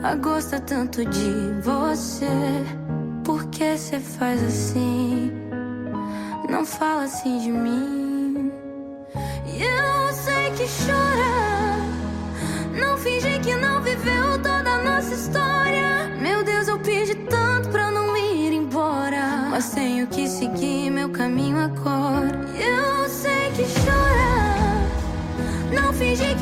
a 0.01 0.15
gostar 0.15 0.59
tanto 0.61 1.05
de 1.05 1.61
você. 1.61 2.25
Por 3.23 3.45
que 3.49 3.77
você 3.77 3.99
faz 3.99 4.43
assim? 4.43 5.31
Não 6.49 6.65
fala 6.65 7.03
assim 7.03 7.37
de 7.41 7.51
mim. 7.51 8.51
Eu 9.45 10.13
sei 10.13 10.49
que 10.51 10.65
chora. 10.83 11.77
Não 12.79 12.97
finge 12.97 13.37
que 13.37 13.55
não 13.55 13.83
viveu 13.83 14.41
toda 14.41 14.67
a 14.67 14.81
nossa 14.81 15.13
história. 15.13 16.09
Meu 16.19 16.43
Deus, 16.43 16.67
eu 16.67 16.79
pedi 16.79 17.13
tanto 17.29 17.69
pra 17.69 17.91
não 17.91 18.17
ir 18.17 18.51
embora. 18.51 19.47
Mas 19.51 19.69
tenho 19.69 20.07
que 20.07 20.27
seguir 20.27 20.89
meu 20.89 21.09
caminho 21.09 21.59
agora. 21.59 21.92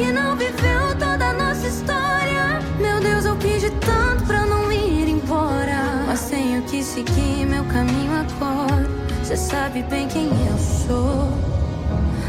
Que 0.02 0.12
não 0.12 0.36
viveu 0.36 0.96
toda 0.98 1.30
a 1.30 1.34
nossa 1.34 1.68
história. 1.68 2.60
Meu 2.80 3.00
Deus, 3.00 3.24
eu 3.24 3.36
pedi 3.36 3.70
tanto 3.70 4.26
pra 4.26 4.48
não 4.48 4.72
ir 4.72 5.08
embora. 5.08 6.04
Mas 6.08 6.28
tenho 6.28 6.64
que 6.64 6.82
seguir 6.84 7.46
meu 7.46 7.64
caminho 7.66 8.12
agora. 8.20 8.90
Cê 9.24 9.38
sabe 9.38 9.84
bem 9.84 10.08
quem 10.08 10.30
eu 10.48 10.58
sou. 10.58 11.28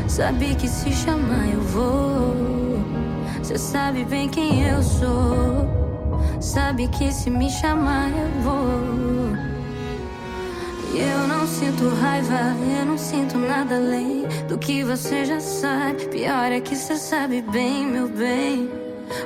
Sabe 0.06 0.54
que 0.54 0.68
se 0.68 0.92
chamar 0.92 1.48
eu 1.48 1.62
vou. 1.62 2.36
Cê 3.42 3.56
sabe 3.56 4.04
bem 4.04 4.28
quem 4.28 4.68
eu 4.68 4.82
sou. 4.82 5.66
Sabe 6.40 6.88
que 6.88 7.10
se 7.10 7.30
me 7.30 7.48
chamar 7.48 8.10
eu 8.10 8.42
vou. 8.42 9.51
Eu 10.94 11.26
não 11.26 11.46
sinto 11.46 11.88
raiva, 11.88 12.54
eu 12.78 12.84
não 12.84 12.98
sinto 12.98 13.38
nada 13.38 13.76
além 13.76 14.26
do 14.46 14.58
que 14.58 14.84
você 14.84 15.24
já 15.24 15.40
sabe. 15.40 16.06
Pior 16.08 16.52
é 16.52 16.60
que 16.60 16.76
você 16.76 16.96
sabe 16.96 17.40
bem, 17.40 17.86
meu 17.86 18.08
bem, 18.08 18.70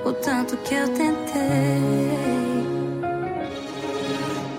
o 0.05 0.12
tanto 0.12 0.57
que 0.59 0.75
eu 0.75 0.87
tentei. 0.89 1.83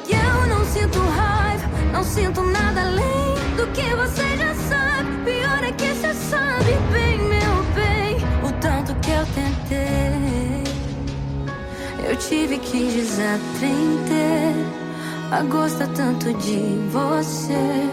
Eu 0.09 0.47
não 0.47 0.65
sinto 0.65 0.99
raiva, 0.99 1.67
não 1.93 2.03
sinto 2.03 2.41
nada 2.43 2.81
além 2.81 3.35
do 3.55 3.67
que 3.71 3.95
você 3.95 4.37
já 4.37 4.53
sabe. 4.53 5.23
Pior 5.23 5.63
é 5.63 5.71
que 5.71 5.87
você 5.87 6.13
sabe 6.13 6.73
bem, 6.91 7.19
meu 7.19 7.63
bem, 7.73 8.17
o 8.43 8.51
tanto 8.59 8.93
que 8.95 9.11
eu 9.11 9.25
tentei. 9.27 10.63
Eu 12.09 12.17
tive 12.17 12.57
que 12.57 12.91
desaprender 12.91 14.76
a 15.31 15.41
gostar 15.43 15.87
tanto 15.87 16.33
de 16.35 16.79
você. 16.91 17.89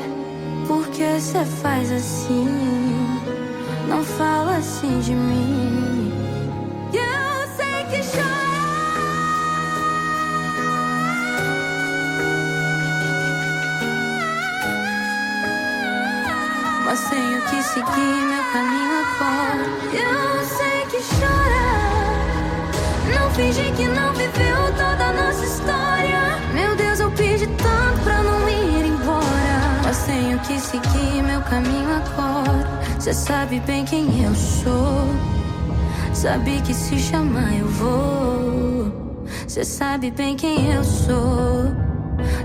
Por 0.66 0.86
que 0.88 1.20
você 1.20 1.44
faz 1.44 1.90
assim? 1.90 2.48
Não 3.88 4.04
fala 4.04 4.56
assim 4.56 5.00
de 5.00 5.12
mim. 5.14 6.12
Eu 6.92 7.48
sei 7.56 7.84
que 7.90 8.06
chora. 8.08 8.54
Mas 16.84 17.10
tenho 17.10 17.40
que 17.42 17.62
seguir 17.62 17.84
meu 17.84 18.44
caminho 18.52 19.00
agora. 19.00 19.64
Eu 19.92 20.44
sei 20.44 20.86
que 20.86 21.02
chora. 21.16 21.64
Não 23.18 23.30
finge 23.30 23.72
que 23.72 23.84
não 23.88 24.12
viveu 24.14 24.72
toda 24.76 25.04
a 25.04 25.12
nossa 25.12 25.44
história. 25.44 25.83
Pedi 27.16 27.46
tanto 27.46 28.02
pra 28.02 28.22
não 28.22 28.48
ir 28.48 28.86
embora. 28.86 29.80
Mas 29.84 30.04
tenho 30.04 30.38
que 30.40 30.58
seguir 30.58 31.22
meu 31.22 31.40
caminho 31.42 31.88
agora. 31.96 32.68
Cê 32.98 33.12
sabe 33.12 33.60
bem 33.60 33.84
quem 33.84 34.24
eu 34.24 34.34
sou. 34.34 35.08
Sabe 36.12 36.60
que 36.62 36.74
se 36.74 36.98
chamar 36.98 37.52
eu 37.58 37.68
vou. 37.68 39.24
Cê 39.46 39.64
sabe 39.64 40.10
bem 40.10 40.36
quem 40.36 40.72
eu 40.72 40.82
sou. 40.82 41.72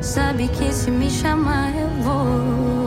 Sabe 0.02 0.48
que 0.48 0.72
se 0.74 0.92
me 0.92 1.10
chamar 1.10 1.72
eu 1.76 1.90
vou. 2.04 2.79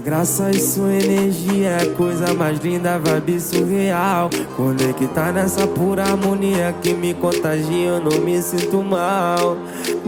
Sua 0.00 0.06
graça 0.06 0.50
e 0.50 0.58
sua 0.58 0.94
energia 0.94 1.68
é 1.68 1.82
a 1.82 1.94
coisa 1.94 2.32
mais 2.32 2.58
linda, 2.60 2.98
vibe 2.98 3.38
surreal. 3.38 4.30
Conectar 4.56 5.30
nessa 5.30 5.66
pura 5.66 6.04
harmonia 6.04 6.74
que 6.80 6.94
me 6.94 7.12
contagia, 7.12 7.88
eu 7.88 8.00
não 8.00 8.18
me 8.22 8.40
sinto 8.40 8.82
mal. 8.82 9.58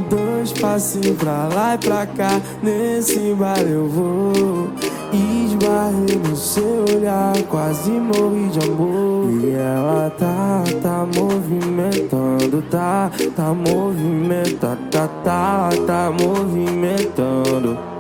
Dois 0.08 0.50
passinhos 0.52 1.14
pra 1.18 1.46
lá 1.48 1.74
e 1.74 1.78
pra 1.78 2.06
cá, 2.06 2.40
nesse 2.62 3.34
bar 3.34 3.60
eu 3.60 3.86
vou. 3.86 4.70
Esbarrei 5.12 6.16
no 6.26 6.36
seu 6.36 6.86
olhar, 6.96 7.34
quase 7.50 7.90
morri 7.90 8.48
de 8.48 8.66
amor. 8.66 9.30
E 9.30 9.50
ela 9.50 10.10
tá, 10.18 10.64
tá 10.82 11.06
movimentando, 11.14 12.62
tá, 12.70 13.10
tá 13.36 13.52
movimentando, 13.52 14.88
tá, 14.90 15.06
tá, 15.22 15.68
tá 15.86 16.10
movimentando. 16.10 17.91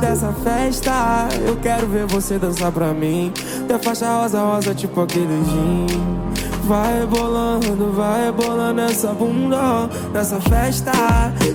Dessa 0.00 0.32
festa. 0.32 1.28
Eu 1.44 1.56
quero 1.56 1.86
ver 1.88 2.06
você 2.06 2.38
dançar 2.38 2.70
pra 2.70 2.94
mim. 2.94 3.32
Ter 3.66 3.78
faixa 3.80 4.20
rosa, 4.20 4.40
rosa, 4.40 4.74
tipo 4.74 5.00
aquele 5.00 5.44
gin. 5.44 5.86
Vai 6.64 7.04
bolando, 7.06 7.92
vai 7.92 8.30
bolando 8.30 8.80
essa 8.82 9.12
bunda 9.12 9.88
nessa 10.12 10.40
festa. 10.40 10.92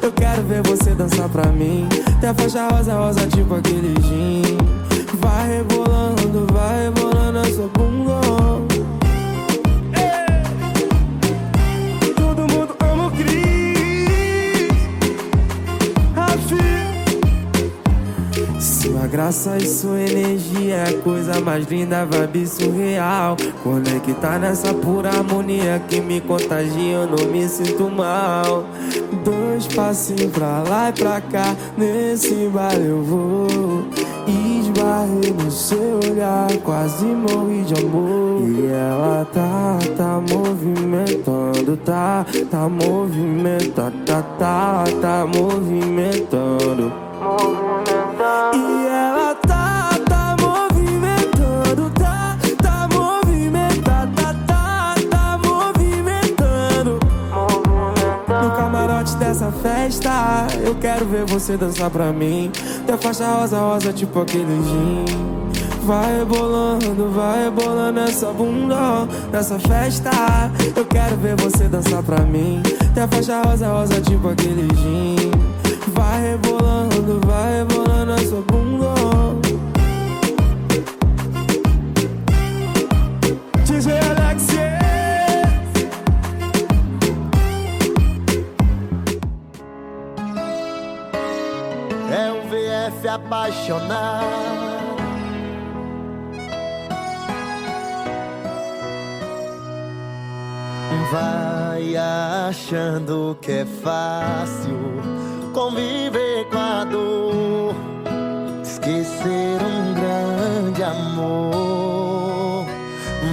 Eu 0.02 0.12
quero 0.12 0.44
ver 0.44 0.62
você 0.64 0.92
dançar 0.92 1.30
pra 1.30 1.48
mim. 1.52 1.88
Ter 2.20 2.34
faixa 2.36 2.68
rosa, 2.68 2.94
rosa, 2.94 3.28
tipo 3.28 3.56
aquele 3.56 3.96
gin. 4.02 4.73
Vai 5.24 5.58
rebolando, 5.58 6.46
vai 6.52 6.84
rebolando 6.84 7.40
essa 7.40 7.68
bunda. 7.74 8.20
Todo 12.14 12.42
mundo 12.42 12.76
ama 12.82 13.10
Cris. 13.12 14.68
Rafi. 16.14 16.58
Sua 18.60 19.08
graça 19.08 19.56
e 19.58 19.66
sua 19.66 20.02
energia 20.02 20.76
é 20.76 20.90
a 20.90 20.94
coisa 21.02 21.40
mais 21.40 21.66
linda, 21.68 22.06
vibe 22.06 22.46
surreal. 22.46 23.38
Conectar 23.64 24.40
nessa 24.40 24.74
pura 24.74 25.08
harmonia 25.10 25.82
que 25.88 26.02
me 26.02 26.20
contagia, 26.20 26.96
eu 26.96 27.08
não 27.08 27.26
me 27.32 27.48
sinto 27.48 27.90
mal. 27.90 28.66
Dois 29.24 29.68
passinhos 29.68 30.32
pra 30.34 30.64
lá 30.64 30.90
e 30.90 30.94
pra 30.94 31.22
cá, 31.22 31.56
nesse 31.78 32.50
bar 32.50 32.74
eu 32.74 33.02
vou. 33.02 33.88
Esbarrei 34.74 35.32
no 35.32 35.52
seu 35.52 36.00
olhar, 36.04 36.48
quase 36.64 37.06
morri 37.06 37.62
de 37.62 37.76
amor. 37.76 38.42
E 38.42 38.66
ela 38.66 39.26
tá, 39.32 39.78
tá 39.96 40.20
movimentando, 40.20 41.78
tá, 41.78 42.26
tá 42.50 42.68
movimentando, 42.68 44.04
tá, 44.04 44.24
tá, 44.40 44.84
tá 45.00 45.26
movimentando. 45.28 46.92
E 48.56 48.88
ela 48.88 49.23
eu 60.64 60.76
quero 60.76 61.06
ver 61.06 61.26
você 61.26 61.58
dançar 61.58 61.90
pra 61.90 62.12
mim. 62.12 62.52
Ter 62.88 62.98
faixa 62.98 63.28
rosa, 63.28 63.60
rosa, 63.60 63.94
tipo 63.94 64.20
aquele 64.22 64.64
gin. 64.64 65.06
Vai 65.84 66.20
rebolando, 66.20 67.10
vai 67.12 67.44
rebolando 67.44 68.00
essa 68.00 68.32
bunda 68.32 69.06
nessa 69.32 69.60
festa. 69.60 70.10
Eu 70.76 70.86
quero 70.86 71.18
ver 71.18 71.36
você 71.36 71.66
dançar 71.66 72.02
pra 72.02 72.22
mim. 72.22 72.64
Ter 72.94 73.08
faixa 73.10 73.42
rosa, 73.42 73.68
rosa, 73.68 74.02
tipo 74.02 74.30
aquele 74.30 74.68
gin. 74.76 75.32
Vai 75.90 76.32
rebolando, 76.32 77.20
vai 77.26 77.58
rebolando 77.58 78.14
essa 78.14 78.36
bunda. 78.48 79.43
VF 93.14 93.16
apaixonado. 93.16 94.74
Vai 101.12 101.96
achando 101.96 103.38
que 103.40 103.52
é 103.52 103.66
fácil 103.66 104.78
conviver 105.54 106.46
com 106.50 106.58
a 106.58 106.84
dor, 106.86 107.76
esquecer 108.64 109.60
um 109.62 109.94
grande 109.94 110.84
amor. 110.84 112.66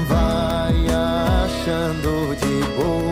Vai 0.08 0.86
achando 0.88 2.36
de 2.36 2.82
boa 2.82 3.09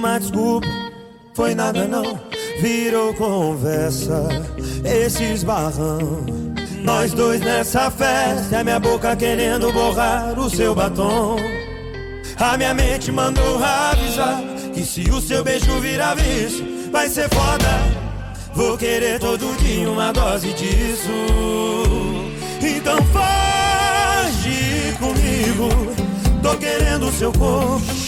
uma 0.00 0.18
desculpa, 0.18 0.66
foi 1.34 1.54
nada 1.54 1.86
não. 1.86 2.18
Virou 2.60 3.12
conversa, 3.14 4.28
esse 4.82 5.22
esbarrão. 5.24 6.24
Nós 6.82 7.12
dois 7.12 7.40
nessa 7.40 7.90
festa, 7.90 8.60
a 8.60 8.64
minha 8.64 8.80
boca 8.80 9.14
querendo 9.14 9.70
borrar 9.72 10.38
o 10.38 10.48
seu 10.48 10.74
batom. 10.74 11.36
A 12.38 12.56
minha 12.56 12.72
mente 12.72 13.12
mandou 13.12 13.62
avisar 13.62 14.42
que 14.72 14.82
se 14.82 15.02
o 15.10 15.20
seu 15.20 15.44
beijo 15.44 15.78
virar 15.80 16.14
vício, 16.14 16.64
vai 16.90 17.08
ser 17.08 17.28
foda. 17.28 18.00
Vou 18.54 18.78
querer 18.78 19.20
todo 19.20 19.54
dia 19.58 19.90
uma 19.90 20.12
dose 20.12 20.52
disso. 20.54 21.10
Então 22.62 22.96
foge 23.12 24.96
comigo. 24.98 25.68
Tô 26.42 26.56
querendo 26.56 27.08
o 27.08 27.12
seu 27.12 27.30
corpo. 27.32 27.99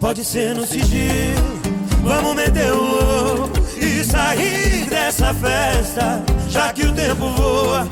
Pode 0.00 0.24
ser 0.24 0.54
no 0.54 0.66
sigilo. 0.66 1.60
Vamos 2.02 2.34
meter 2.34 2.72
o 2.72 2.82
louco 2.82 3.60
e 3.76 4.02
sair 4.02 4.86
dessa 4.88 5.34
festa. 5.34 6.22
Já 6.48 6.72
que 6.72 6.86
o 6.86 6.92
tempo 6.94 7.28
voa. 7.28 7.86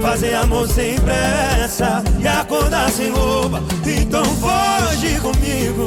Fazer 0.00 0.34
amor 0.34 0.68
sem 0.68 0.94
pressa 1.00 2.02
e 2.20 2.28
acordar 2.28 2.88
sem 2.90 3.10
roupa. 3.10 3.60
Então 3.84 4.24
foge 4.24 5.18
comigo. 5.20 5.86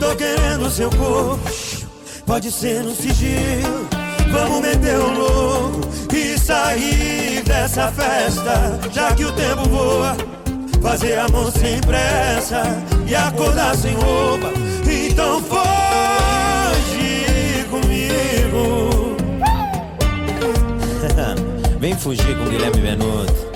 Tô 0.00 0.16
querendo 0.16 0.68
seu 0.68 0.90
corpo. 0.90 1.38
Pode 2.26 2.50
ser 2.50 2.82
no 2.82 2.92
sigilo. 2.92 3.88
Vamos 4.32 4.62
meter 4.62 4.98
o 4.98 5.10
louco 5.12 5.80
e 6.12 6.36
sair 6.36 7.42
dessa 7.44 7.92
festa, 7.92 8.80
já 8.92 9.14
que 9.14 9.24
o 9.24 9.32
tempo 9.32 9.68
voa. 9.68 10.16
Fazer 10.82 11.18
amor 11.20 11.52
sem 11.52 11.80
pressa 11.82 12.62
e 13.06 13.14
acordar 13.14 13.76
sem 13.76 13.94
roupa. 13.94 14.71
Então 15.12 15.42
foge 15.42 15.66
comigo. 17.68 19.14
Vem 21.78 21.94
fugir 21.94 22.34
com 22.38 22.46
Guilherme 22.46 22.80
Benuto. 22.80 23.52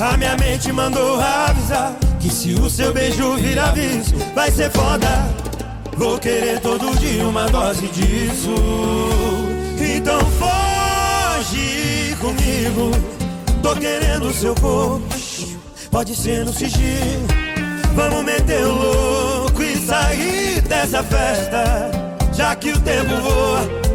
A 0.00 0.16
minha 0.16 0.36
mente 0.38 0.72
mandou 0.72 1.20
avisar 1.20 1.94
que 2.18 2.28
se 2.28 2.52
o 2.54 2.68
seu 2.68 2.92
beijo 2.92 3.36
virar 3.36 3.70
vício, 3.70 4.18
vai 4.34 4.50
ser 4.50 4.72
foda. 4.72 5.06
Vou 5.96 6.18
querer 6.18 6.58
todo 6.58 6.98
dia 6.98 7.28
uma 7.28 7.48
dose 7.48 7.86
disso. 7.86 8.54
Então 9.78 10.18
foge 10.32 10.55
comigo. 12.18 12.90
Tô 13.62 13.74
querendo 13.76 14.32
seu 14.32 14.54
corpo. 14.54 15.02
Pode 15.90 16.14
ser 16.14 16.44
no 16.44 16.52
sigilo. 16.52 17.26
Vamos 17.94 18.24
meter 18.24 18.64
o 18.66 18.72
louco 18.72 19.62
e 19.62 19.76
sair 19.76 20.60
dessa 20.62 21.02
festa. 21.02 21.90
Já 22.32 22.54
que 22.54 22.72
o 22.72 22.80
tempo 22.80 23.14
voa. 23.22 23.86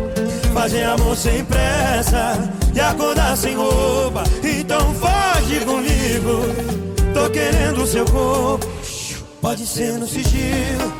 Fazer 0.53 0.83
amor 0.83 1.15
sem 1.15 1.45
pressa 1.45 2.37
e 2.73 2.79
acordar 2.79 3.37
sem 3.37 3.55
roupa. 3.55 4.23
Então 4.43 4.93
foge 4.95 5.59
comigo. 5.61 6.41
Tô 7.13 7.29
querendo 7.29 7.85
seu 7.85 8.05
corpo. 8.05 8.67
Pode 9.39 9.65
ser 9.65 9.93
no 9.93 10.07
sigilo. 10.07 10.91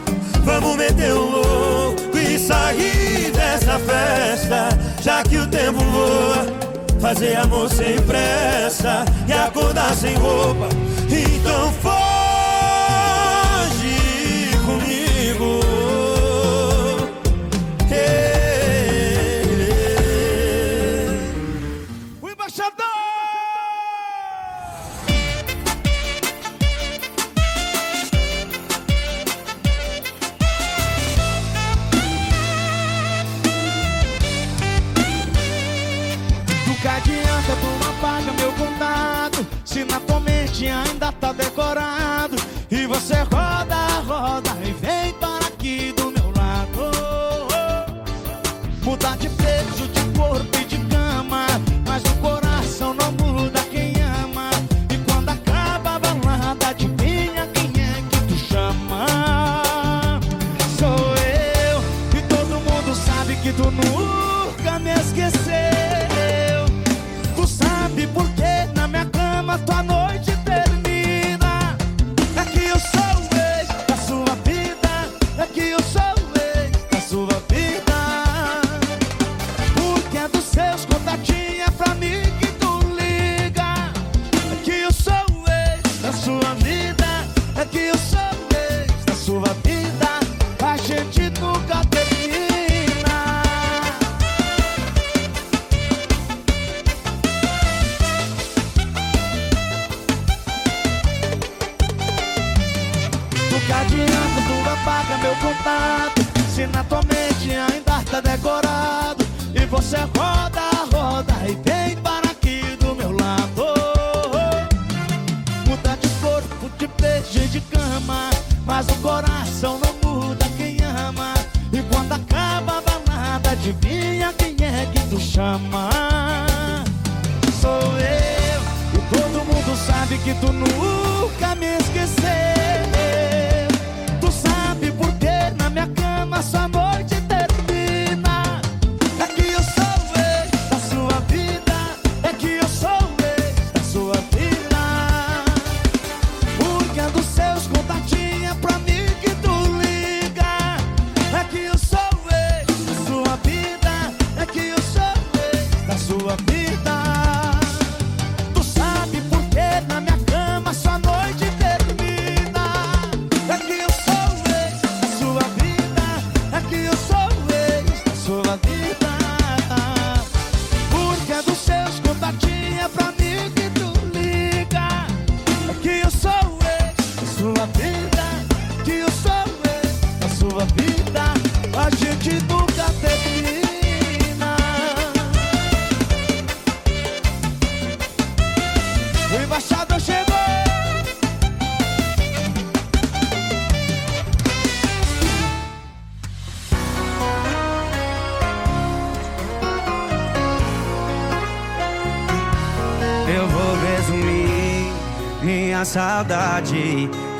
Vamos 0.43 0.75
meter 0.75 1.13
o 1.13 1.29
louco 1.29 2.17
e 2.17 2.39
sair 2.39 3.31
dessa 3.31 3.79
festa. 3.79 4.69
Já 5.01 5.23
que 5.23 5.37
o 5.37 5.47
tempo 5.47 5.79
voa. 5.79 6.70
Fazer 7.01 7.35
amor 7.35 7.67
sem 7.67 7.99
pressa 8.03 9.03
e 9.27 9.33
acordar 9.33 9.93
sem 9.95 10.13
roupa. 10.15 10.69
Então 11.09 11.73
foge 11.81 12.00
ainda 40.67 41.11
tá 41.11 41.31
decorado 41.31 42.35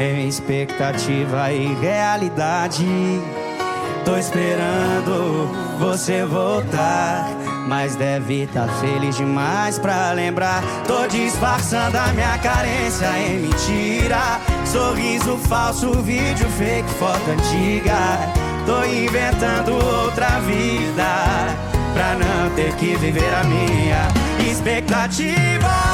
em 0.02 0.28
expectativa 0.28 1.52
e 1.52 1.74
realidade. 1.76 2.86
Tô 4.04 4.18
esperando 4.18 5.47
você 5.80 6.26
voltar. 6.26 7.30
Mas 7.68 7.95
deve 7.95 8.47
tá 8.47 8.68
feliz 8.82 9.16
demais 9.16 9.78
pra 9.78 10.12
lembrar. 10.12 10.64
Tô 10.88 11.08
disfarçando 11.08 11.95
a 11.97 12.08
minha 12.08 12.38
carência 12.39 13.08
em 13.20 13.41
mentira. 13.41 14.41
Sorriso 14.66 15.38
falso, 15.38 15.93
vídeo 16.02 16.49
fake, 16.58 16.89
foto 16.99 17.30
antiga. 17.30 18.18
Tô 18.66 18.84
inventando 18.84 19.74
outra 19.74 20.39
vida 20.39 21.56
pra 21.93 22.16
não 22.16 22.49
ter 22.56 22.76
que 22.76 22.95
viver 22.95 23.34
a 23.34 23.43
minha 23.43 24.08
expectativa. 24.52 25.91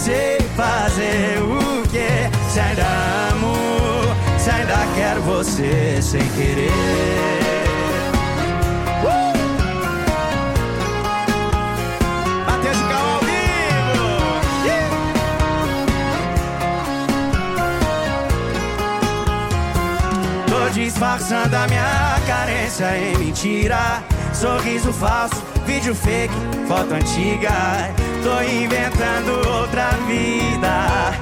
Dispensei 0.00 0.38
fazer 0.56 1.38
o 1.42 1.82
quê? 1.88 2.30
Se 2.50 2.58
ainda 2.60 2.86
amo, 3.32 3.54
se 4.38 4.50
ainda 4.50 4.78
quero 4.94 5.20
você 5.22 5.98
sem 6.00 6.26
querer. 6.30 6.70
Tô 20.48 20.68
disfarçando 20.72 21.54
a 21.54 21.66
minha 21.68 22.20
carência 22.26 22.96
em 22.96 23.18
mentira. 23.18 24.02
Sorriso 24.32 24.92
falso, 24.92 25.42
vídeo 25.66 25.94
fake, 25.94 26.34
foto 26.66 26.94
antiga. 26.94 28.09
Tô 28.22 28.42
inventando 28.42 29.48
outra 29.48 29.90
vida 30.06 31.12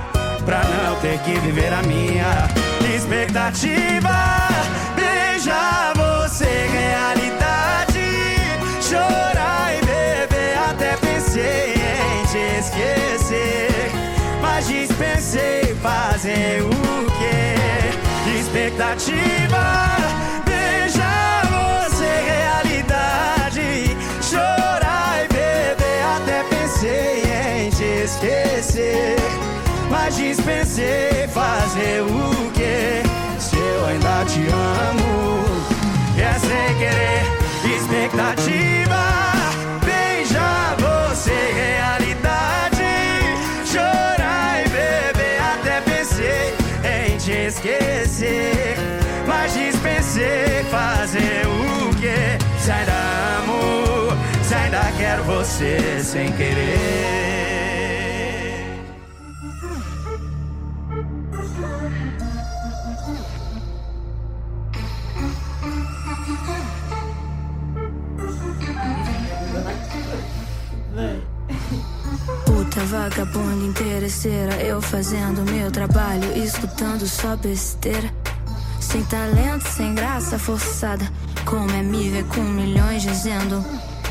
pra 0.44 0.62
não 0.64 0.96
ter 1.00 1.18
que 1.20 1.38
viver 1.40 1.72
a 1.72 1.80
minha 1.82 2.48
expectativa. 2.92 4.48
Beija 4.96 5.92
você, 5.94 6.66
realidade. 6.72 8.02
Chorar 8.82 9.76
e 9.76 9.80
beber, 9.86 10.58
até 10.70 10.96
pensei 10.96 11.74
em 11.74 12.26
te 12.26 12.58
esquecer. 12.58 13.92
Mas 14.42 14.66
dispensei 14.66 15.76
fazer 15.80 16.62
o 16.62 17.10
quê? 17.18 18.40
Expectativa. 18.40 19.98
Esquecer. 28.08 29.16
Mas 29.90 30.16
dispensei 30.16 31.28
fazer 31.28 32.02
o 32.02 32.50
quê? 32.52 33.02
Se 33.38 33.56
eu 33.56 33.86
ainda 33.86 34.24
te 34.24 34.40
amo, 34.48 35.44
é 36.16 36.38
sem 36.38 36.78
querer. 36.78 37.22
Expectativa, 37.76 39.04
beija 39.84 40.76
você, 40.78 41.38
realidade. 41.54 42.88
Chorar 43.64 44.60
e 44.64 44.68
beber, 44.68 45.40
até 45.52 45.80
pensei 45.82 46.54
em 46.84 47.16
te 47.18 47.32
esquecer. 47.32 48.76
Mas 49.26 49.52
dispensei 49.52 50.64
fazer 50.70 51.46
o 51.46 51.94
quê? 51.96 52.38
Se 52.58 52.70
ainda 52.70 52.92
amo, 53.42 54.12
se 54.42 54.54
ainda 54.54 54.92
quero 54.98 55.24
você 55.24 56.00
sem 56.02 56.32
querer. 56.32 57.37
Puta 72.44 72.80
vagabunda 72.86 73.64
interesseira, 73.64 74.54
eu 74.56 74.80
fazendo 74.80 75.48
meu 75.50 75.70
trabalho, 75.70 76.36
escutando 76.36 77.06
só 77.06 77.36
besteira. 77.36 78.12
Sem 78.80 79.04
talento, 79.04 79.68
sem 79.68 79.94
graça 79.94 80.38
forçada. 80.38 81.06
Como 81.44 81.70
é 81.70 81.82
me 81.82 82.10
ver 82.10 82.24
com 82.24 82.40
milhões 82.40 83.02
dizendo 83.02 83.64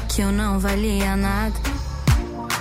que 0.08 0.22
eu 0.22 0.32
não 0.32 0.60
valia 0.60 1.16
nada. 1.16 1.56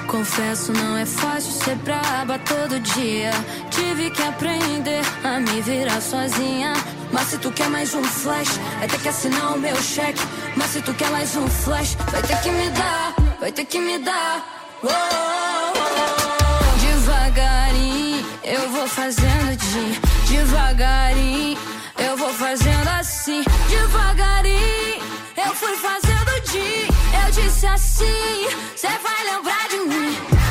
Confesso, 0.07 0.73
não 0.73 0.97
é 0.97 1.05
fácil 1.05 1.53
ser 1.53 1.77
braba 1.77 2.39
todo 2.39 2.81
dia. 2.81 3.31
Tive 3.71 4.11
que 4.11 4.23
aprender 4.23 5.03
a 5.25 5.39
me 5.41 5.61
virar 5.63 6.01
sozinha. 6.01 6.73
Mas 7.13 7.29
se 7.29 7.39
tu 7.39 7.51
quer 7.53 7.69
mais 7.69 7.95
um 7.95 8.03
flash, 8.03 8.59
vai 8.79 8.89
ter 8.89 9.01
que 9.01 9.09
assinar 9.09 9.55
o 9.55 9.59
meu 9.59 9.77
cheque. 9.77 10.23
Mas 10.57 10.71
se 10.71 10.83
tu 10.83 10.93
quer 10.95 11.11
mais 11.11 11.37
um 11.37 11.47
flash, 11.49 11.97
vai 12.11 12.23
ter 12.23 12.41
que 12.41 12.51
me 12.51 12.71
dar, 12.71 13.15
vai 13.41 13.53
ter 13.53 13.65
que 13.65 13.79
me 13.79 13.99
dar. 13.99 14.45
Oh, 14.83 14.89
oh, 14.89 14.93
oh. 14.93 16.79
Devagarinho, 16.81 18.27
eu 18.45 18.71
vou 18.71 18.89
fazendo 18.89 19.57
de 19.57 20.33
devagarinho. 20.33 21.59
Eu 21.99 22.17
vou 22.17 22.33
fazendo 22.33 22.89
assim, 22.89 23.43
devagarinho. 23.69 25.03
Eu 25.37 25.55
fui 25.55 25.77
fazendo 25.77 26.41
de, 26.51 26.87
eu 27.25 27.31
disse 27.33 27.67
assim. 27.67 28.49
Cê 28.77 28.89
vai 28.89 29.25
lembrar 29.25 29.69
de 29.69 29.79
mim. 29.79 30.46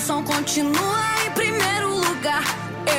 Som 0.00 0.22
continua 0.22 1.04
em 1.26 1.30
primeiro 1.32 1.96
lugar. 1.98 2.42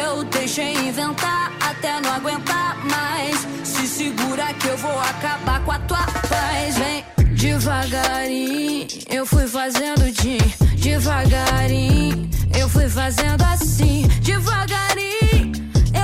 Eu 0.03 0.23
deixei 0.25 0.73
inventar 0.73 1.51
até 1.59 1.99
não 2.01 2.13
aguentar 2.13 2.77
mais. 2.85 3.47
Se 3.63 3.87
segura 3.87 4.53
que 4.53 4.67
eu 4.67 4.77
vou 4.77 4.99
acabar 4.99 5.63
com 5.63 5.71
a 5.71 5.79
tua 5.79 6.05
paz. 6.27 6.77
Vem 6.77 7.03
devagarinho, 7.33 8.87
eu 9.09 9.25
fui 9.25 9.47
fazendo 9.47 10.11
de 10.11 10.37
devagarinho. 10.75 12.29
Eu 12.55 12.67
fui 12.67 12.89
fazendo 12.89 13.41
assim, 13.43 14.05
devagarinho. 14.21 15.53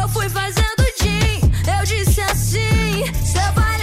Eu 0.01 0.07
fui 0.09 0.29
fazendo 0.29 0.85
de, 0.99 1.41
eu 1.77 1.85
disse 1.85 2.21
assim. 2.21 3.03
Cê 3.23 3.41
vai 3.53 3.74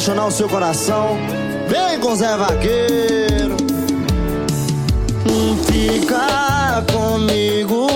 apaixonar 0.00 0.26
o 0.28 0.30
seu 0.30 0.48
coração, 0.48 1.18
vem 1.68 2.00
com 2.00 2.16
Zé 2.16 2.34
Vaqueiro. 2.34 3.54
Fica 5.66 6.82
comigo, 6.90 7.86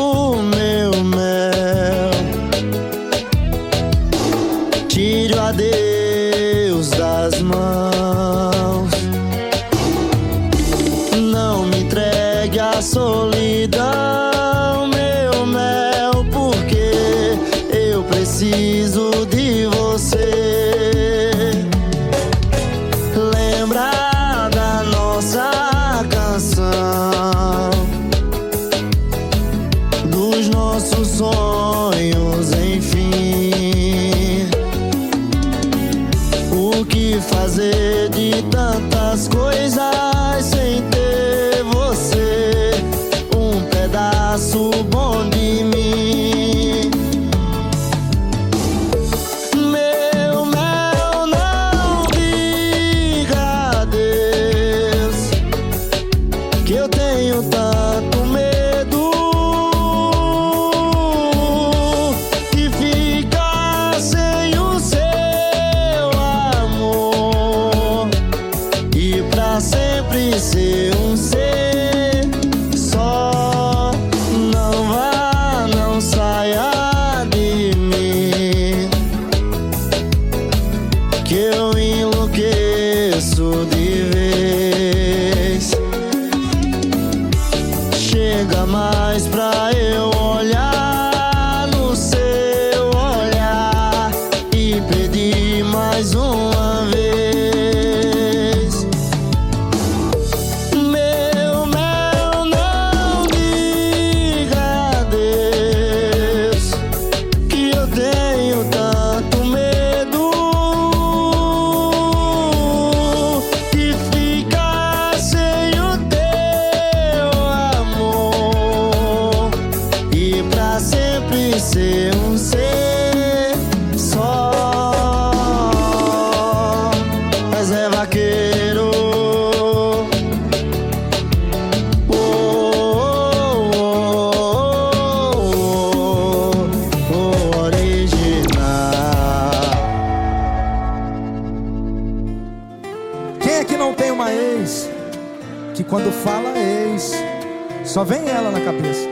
Só 147.94 148.02
vem 148.02 148.28
ela 148.28 148.50
na 148.50 148.60
cabeça. 148.60 149.08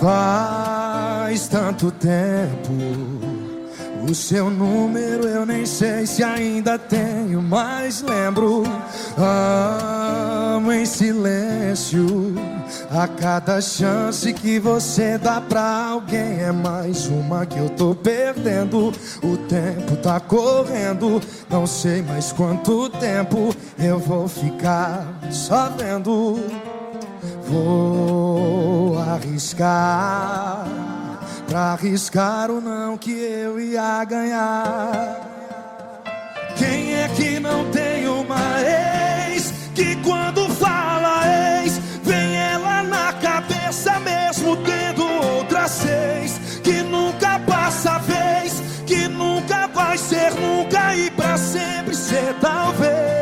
Faz 0.00 1.48
tanto 1.48 1.90
tempo. 1.90 2.72
O 4.10 4.14
seu 4.14 4.48
número 4.48 5.28
eu 5.28 5.44
nem 5.44 5.66
sei 5.66 6.06
se 6.06 6.24
ainda 6.24 6.78
tenho, 6.78 7.42
mas 7.42 8.00
lembro. 8.00 8.62
Amo 9.18 10.72
em 10.72 10.86
silêncio 10.86 12.34
a 12.94 13.08
cada 13.08 13.58
chance 13.62 14.30
que 14.34 14.58
você 14.58 15.16
dá 15.16 15.40
pra 15.40 15.86
alguém 15.86 16.42
é 16.42 16.52
mais 16.52 17.06
uma 17.06 17.46
que 17.46 17.58
eu 17.58 17.70
tô 17.70 17.94
perdendo. 17.94 18.92
O 19.22 19.34
tempo 19.48 19.96
tá 19.96 20.20
correndo, 20.20 21.18
não 21.48 21.66
sei 21.66 22.02
mais 22.02 22.32
quanto 22.32 22.90
tempo 22.90 23.56
eu 23.78 23.98
vou 23.98 24.28
ficar 24.28 25.06
só 25.30 25.70
vendo. 25.70 26.38
Vou 27.48 28.98
arriscar, 28.98 30.66
pra 31.48 31.72
arriscar 31.72 32.50
o 32.50 32.60
não 32.60 32.98
que 32.98 33.10
eu 33.10 33.58
ia 33.58 34.04
ganhar. 34.04 35.18
Quem 36.56 36.92
é 36.94 37.08
que 37.08 37.40
não 37.40 37.70
tem 37.70 38.06
uma 38.06 38.60
ex 38.60 39.50
que 39.74 39.96
quando 39.96 40.41
vai 49.92 49.98
ser 49.98 50.32
nunca 50.36 50.96
e 50.96 51.10
para 51.10 51.36
sempre 51.36 51.94
ser 51.94 52.32
talvez. 52.40 53.21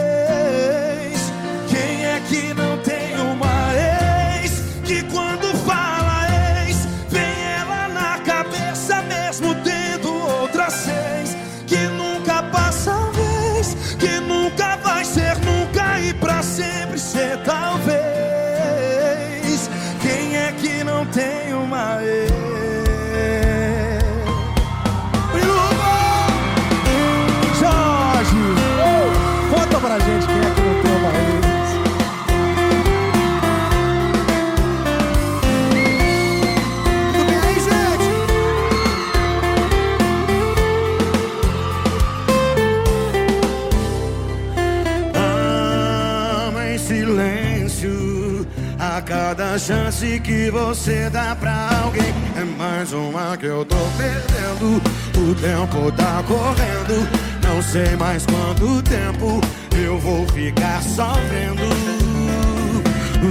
chance 50.01 50.21
que 50.21 50.51
você 50.51 51.11
dá 51.11 51.37
pra 51.37 51.69
alguém. 51.85 52.15
É 52.37 52.45
mais 52.45 52.93
uma 52.93 53.37
que 53.37 53.47
eu 53.47 53.65
tô 53.65 53.77
perdendo. 53.99 54.81
O 55.17 55.35
tempo 55.35 55.93
tá 55.93 56.23
correndo. 56.27 57.07
Não 57.43 57.63
sei 57.63 57.97
mais 57.97 58.25
quanto 58.27 58.83
tempo 58.83 59.41
Eu 59.77 59.99
vou 59.99 60.27
ficar 60.29 60.83
sofrendo. 60.83 61.63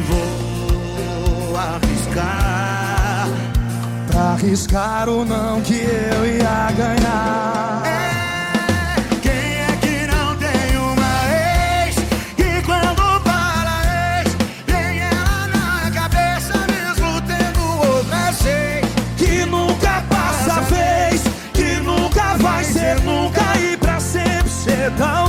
Vou 0.07 1.57
arriscar. 1.57 3.27
Pra 4.07 4.21
arriscar 4.33 5.09
o 5.09 5.25
não 5.25 5.61
que 5.61 5.75
eu 5.75 6.25
ia 6.25 6.71
ganhar. 6.71 7.88
metal 24.89 25.28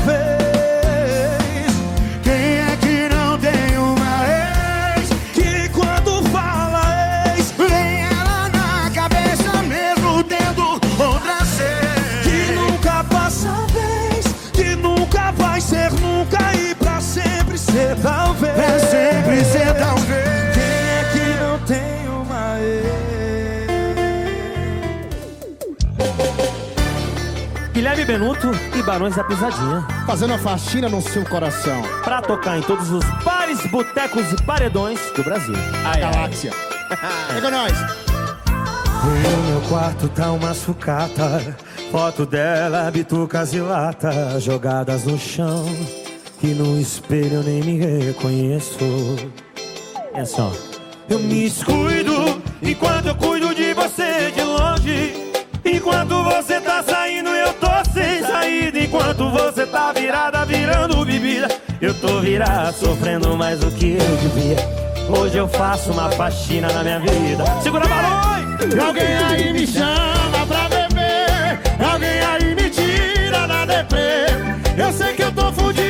E 28.13 28.83
Barões 28.83 29.15
da 29.15 29.23
Pisadinha. 29.23 29.87
Fazendo 30.05 30.33
a 30.33 30.39
faxina 30.39 30.89
no 30.89 31.01
seu 31.01 31.25
coração. 31.25 31.81
Pra 32.03 32.21
tocar 32.21 32.59
em 32.59 32.63
todos 32.63 32.91
os 32.91 33.05
bares, 33.23 33.65
botecos 33.67 34.33
e 34.33 34.43
paredões 34.43 34.99
do 35.15 35.23
Brasil. 35.23 35.55
A 35.85 35.97
Galáxia. 35.97 36.51
Vem 37.33 37.41
com 37.41 37.51
nós. 37.53 37.73
No 39.05 39.43
meu 39.49 39.61
quarto 39.69 40.09
tá 40.09 40.33
uma 40.33 40.53
sucata, 40.55 41.57
foto 41.93 42.27
dela, 42.27 42.91
bitucas 42.91 43.55
e 43.55 43.61
lata, 43.61 44.41
jogadas 44.41 45.05
no 45.05 45.17
chão, 45.17 45.65
que 46.41 46.49
no 46.49 46.81
espelho 46.81 47.35
eu 47.35 47.43
nem 47.45 47.63
me 47.63 47.79
reconheço. 47.79 48.77
É 50.13 50.25
só. 50.25 50.53
Eu 51.09 51.21
me 51.21 51.45
descuido 51.45 52.43
enquanto 52.61 53.07
eu 53.07 53.15
cuido 53.15 53.55
de 53.55 53.73
você 53.73 54.33
de 54.33 54.43
longe, 54.43 55.33
enquanto 55.65 56.25
você 56.25 56.61
tá 56.61 56.83
saindo 56.83 57.30
Enquanto 58.85 59.31
você 59.31 59.67
tá 59.67 59.93
virada, 59.93 60.45
virando 60.45 61.05
bebida. 61.05 61.49
Eu 61.81 61.95
tô 61.95 62.21
virado, 62.21 62.75
sofrendo 62.75 63.37
mais 63.37 63.61
do 63.61 63.71
que 63.71 63.97
eu 63.97 64.17
devia. 64.17 64.57
Hoje 65.09 65.39
eu 65.39 65.49
faço 65.49 65.93
uma 65.93 66.11
faxina 66.11 66.73
na 66.73 66.83
minha 66.83 67.01
vida. 67.01 67.45
Segura 67.63 67.87
balões! 67.87 68.75
Alguém 68.79 69.17
aí 69.17 69.53
me 69.53 69.67
chama 69.67 70.47
pra 70.47 70.69
beber. 70.69 71.61
Alguém 71.93 72.21
aí 72.21 72.55
me 72.55 72.71
tira 72.71 73.47
da 73.47 73.65
deprê. 73.65 74.27
Eu 74.77 74.93
sei 74.93 75.15
que 75.15 75.23
eu 75.23 75.33
tô 75.33 75.53
fudido, 75.53 75.90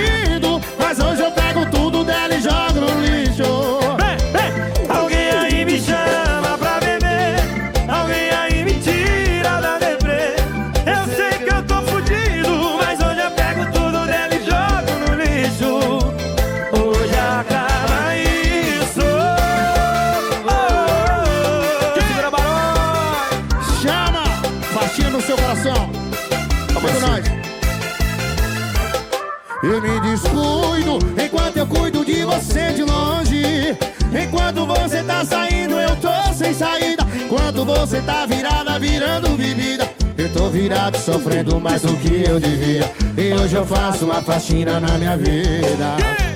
Eu 29.71 29.81
me 29.81 30.01
descuido 30.01 30.99
enquanto 31.25 31.57
eu 31.59 31.65
cuido 31.65 32.05
de 32.05 32.25
você 32.25 32.73
de 32.73 32.83
longe. 32.83 33.79
Enquanto 34.13 34.67
você 34.67 35.01
tá 35.05 35.25
saindo, 35.25 35.79
eu 35.79 35.95
tô 35.95 36.35
sem 36.35 36.53
saída. 36.53 37.07
Enquanto 37.15 37.65
você 37.65 38.01
tá 38.01 38.27
virada, 38.27 38.81
virando 38.81 39.29
bebida. 39.37 39.89
Eu 40.19 40.29
tô 40.33 40.49
virado, 40.49 40.99
sofrendo 40.99 41.61
mais 41.61 41.83
do 41.83 41.97
que 41.99 42.29
eu 42.29 42.41
devia. 42.41 42.91
E 43.17 43.33
hoje 43.33 43.55
eu 43.55 43.65
faço 43.65 44.07
uma 44.07 44.21
faxina 44.21 44.81
na 44.81 44.99
minha 44.99 45.17
vida. 45.17 46.30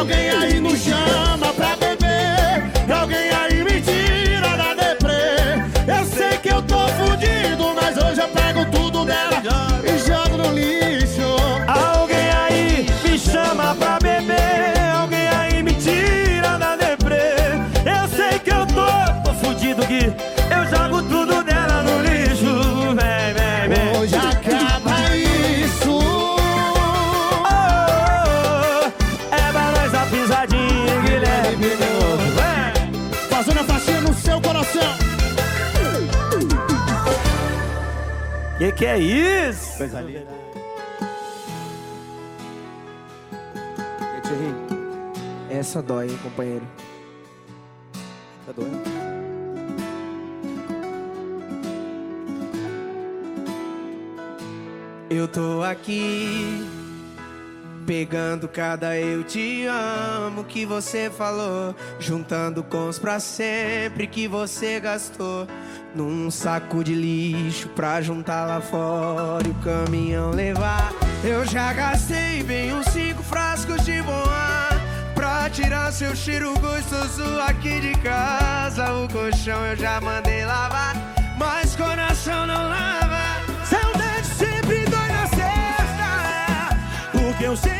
Alguém 0.00 0.30
aí 0.30 0.60
nos 0.60 0.80
chama 0.80 1.52
pra 1.52 1.76
beber. 1.76 2.72
Alguém 2.90 3.30
aí 3.32 3.62
me 3.62 3.82
tira 3.82 4.56
da 4.56 4.72
deprê. 4.72 5.60
Eu 5.86 6.06
sei 6.06 6.38
que 6.38 6.48
eu 6.48 6.62
tô 6.62 6.88
fudido, 6.88 7.74
mas 7.74 7.98
hoje 7.98 8.22
eu 8.22 8.28
pego 8.28 8.64
tudo 8.72 9.04
dela 9.04 9.42
e 9.84 9.98
jogo 9.98 10.38
no 10.38 10.54
lixo. 10.54 11.36
Alguém 11.68 12.30
aí 12.30 12.86
me 13.04 13.18
chama 13.18 13.74
pra 13.74 13.98
beber. 13.98 14.80
Alguém 15.02 15.28
aí 15.28 15.62
me 15.62 15.74
tira 15.74 16.56
da 16.56 16.76
deprê. 16.76 17.60
Eu 17.84 18.08
sei 18.16 18.38
que 18.38 18.50
eu 18.50 18.64
tô, 18.68 19.22
tô 19.22 19.34
fudido 19.34 19.86
que 19.86 20.10
Que 38.80 38.86
é 38.86 38.98
isso? 38.98 39.76
Coisa 39.76 40.00
linda. 40.00 40.26
E 45.50 45.54
essa 45.54 45.82
dói, 45.82 46.08
hein, 46.08 46.18
companheiro? 46.22 46.66
Tá 48.46 48.52
doendo? 48.52 48.80
Eu 55.10 55.28
tô 55.28 55.62
aqui 55.62 56.66
pegando 57.86 58.48
cada 58.48 58.96
eu 58.96 59.22
te 59.24 59.66
amo 59.66 60.44
que 60.44 60.64
você 60.64 61.10
falou, 61.10 61.74
juntando 61.98 62.62
com 62.62 62.88
os 62.88 62.98
pra 62.98 63.20
sempre 63.20 64.06
que 64.06 64.26
você 64.26 64.80
gastou 64.80 65.46
num 65.94 66.30
saco 66.30 66.84
de 66.84 66.94
lixo 66.94 67.68
pra 67.70 68.00
juntar 68.00 68.46
lá 68.46 68.60
fora 68.60 69.46
e 69.46 69.50
o 69.50 69.54
caminhão 69.54 70.30
levar. 70.30 70.92
Eu 71.22 71.44
já 71.44 71.72
gastei 71.72 72.42
bem 72.42 72.72
uns 72.74 72.86
cinco 72.86 73.22
frascos 73.22 73.84
de 73.84 74.00
bom 74.02 74.24
ar 74.28 74.80
pra 75.14 75.50
tirar 75.50 75.92
seu 75.92 76.14
cheiro 76.16 76.54
gostoso 76.60 77.24
aqui 77.46 77.80
de 77.80 77.92
casa. 77.98 78.92
O 78.94 79.08
colchão 79.08 79.64
eu 79.66 79.76
já 79.76 80.00
mandei 80.00 80.44
lavar, 80.44 80.96
mas 81.38 81.76
coração 81.76 82.46
não 82.46 82.68
lava. 82.68 83.20
Saudade 83.64 84.26
sempre 84.26 84.84
dói 84.86 85.08
na 85.08 85.26
cesta, 85.26 86.78
porque 87.12 87.44
eu 87.44 87.56
sei 87.56 87.79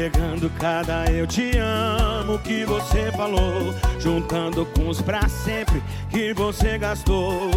pegando 0.00 0.48
cada 0.58 1.04
eu 1.12 1.26
te 1.26 1.58
amo 1.58 2.38
que 2.38 2.64
você 2.64 3.12
falou, 3.12 3.74
juntando 3.98 4.64
com 4.64 4.88
os 4.88 5.02
pra 5.02 5.28
sempre 5.28 5.82
que 6.08 6.32
você 6.32 6.78
gastou 6.78 7.50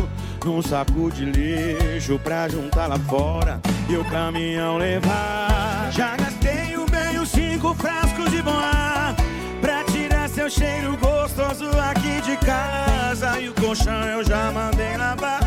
num 0.43 0.61
saco 0.61 1.09
de 1.09 1.23
lixo 1.23 2.19
pra 2.19 2.49
juntar 2.49 2.87
lá 2.87 2.99
fora 2.99 3.61
e 3.87 3.95
o 3.95 4.03
caminhão 4.03 4.77
levar. 4.77 5.89
Já 5.93 6.17
gastei 6.17 6.75
o 6.75 6.83
os 7.21 7.29
cinco 7.29 7.73
frascos 7.75 8.29
de 8.29 8.41
bom 8.41 8.59
ar 8.59 9.15
pra 9.61 9.85
tirar 9.85 10.27
seu 10.27 10.49
cheiro 10.49 10.97
gostoso 10.97 11.69
aqui 11.79 12.19
de 12.23 12.35
casa 12.45 13.39
e 13.39 13.47
o 13.47 13.53
colchão 13.53 14.03
eu 14.09 14.21
já 14.21 14.51
mandei 14.51 14.97
lavar, 14.97 15.39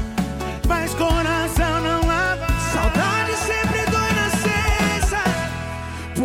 mas 0.67 0.95
coração 0.95 1.56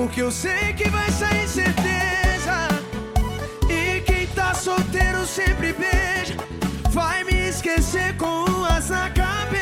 porque 0.01 0.23
eu 0.23 0.31
sei 0.31 0.73
que 0.73 0.89
vai 0.89 1.11
sair 1.11 1.47
certeza. 1.47 2.67
E 3.69 4.01
quem 4.01 4.25
tá 4.27 4.51
solteiro 4.55 5.23
sempre 5.27 5.73
beija, 5.73 6.35
vai 6.89 7.23
me 7.23 7.49
esquecer 7.49 8.17
com 8.17 8.45
umas 8.45 8.89
na 8.89 9.11
cabeça. 9.11 9.60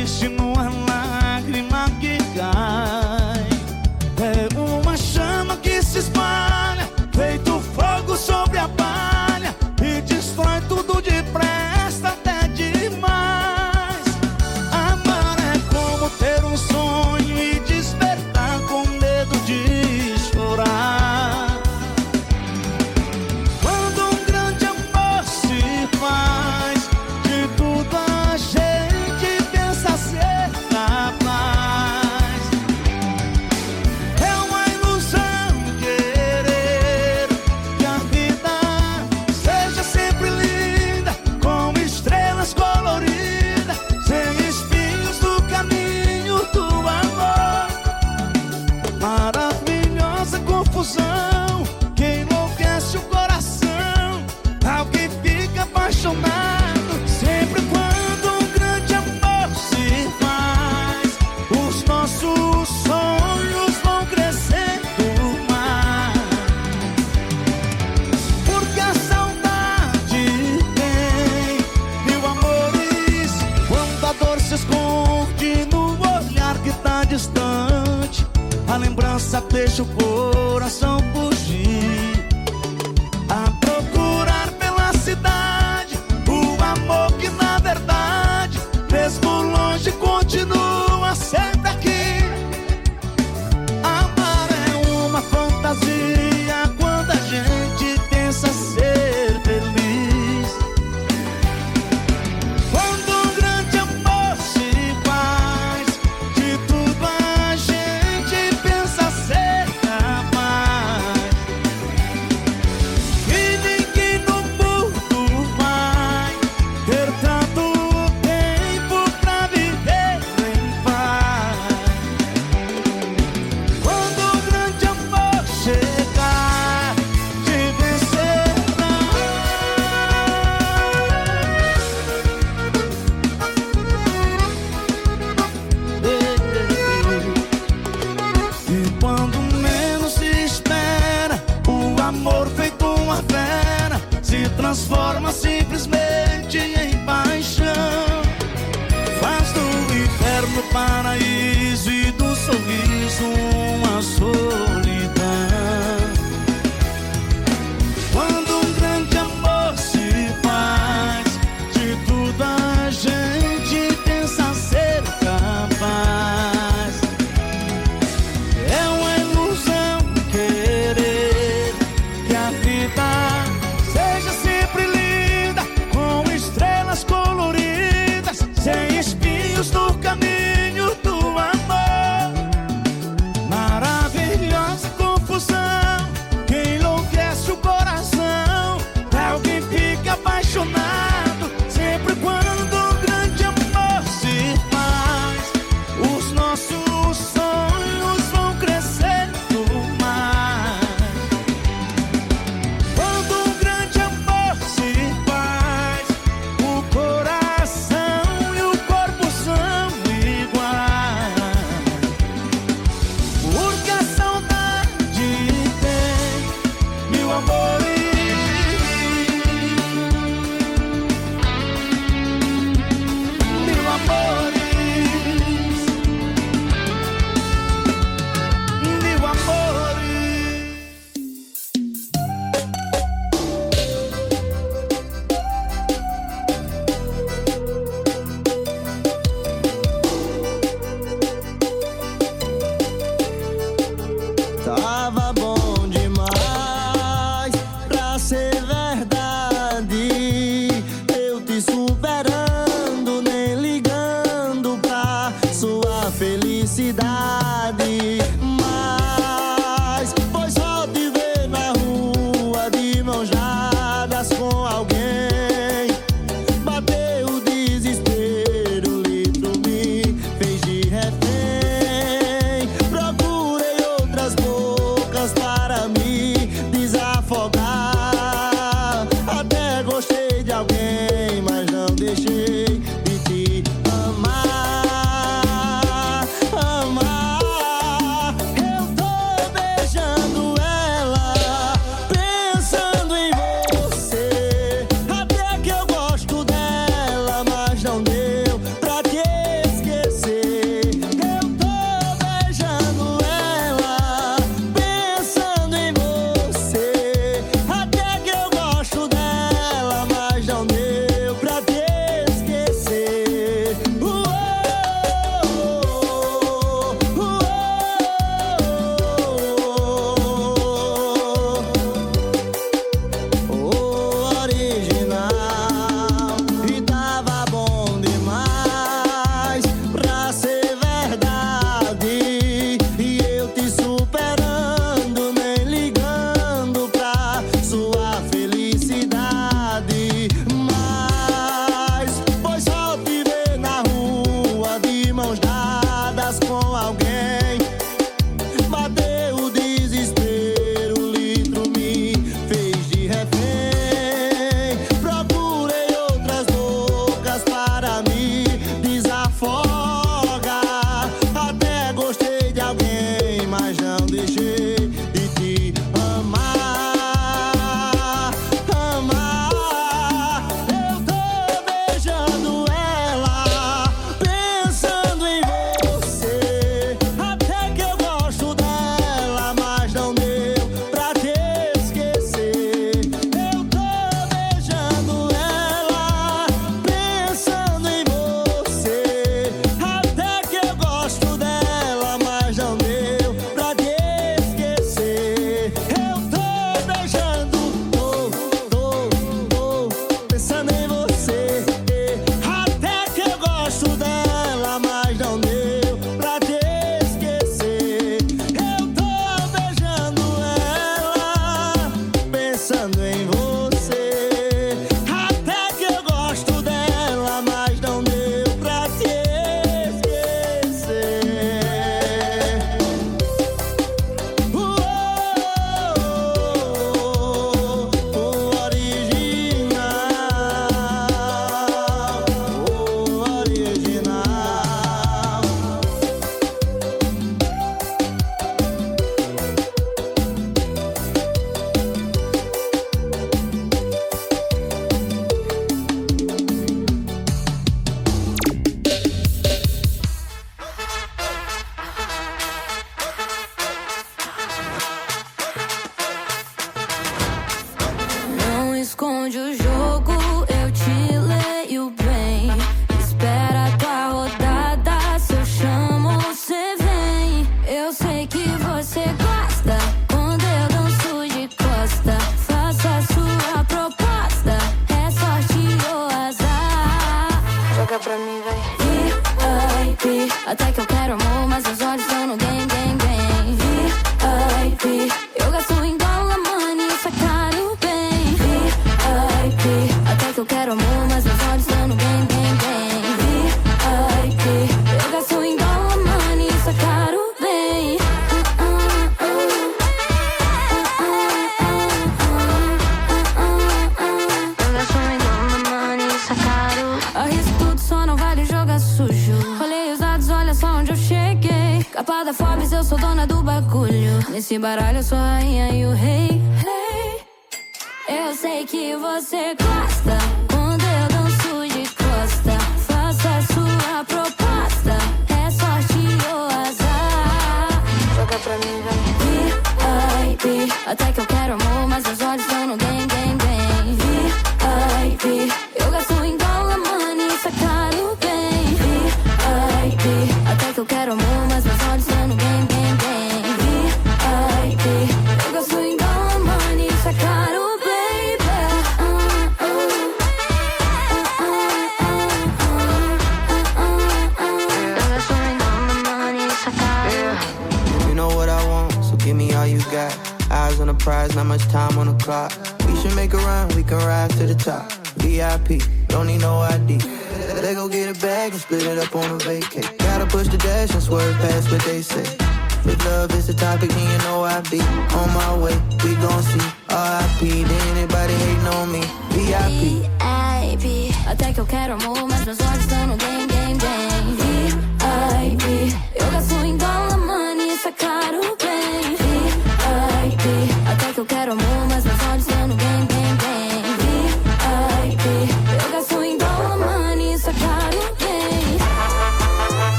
Triste 0.00 0.30
numa 0.30 0.49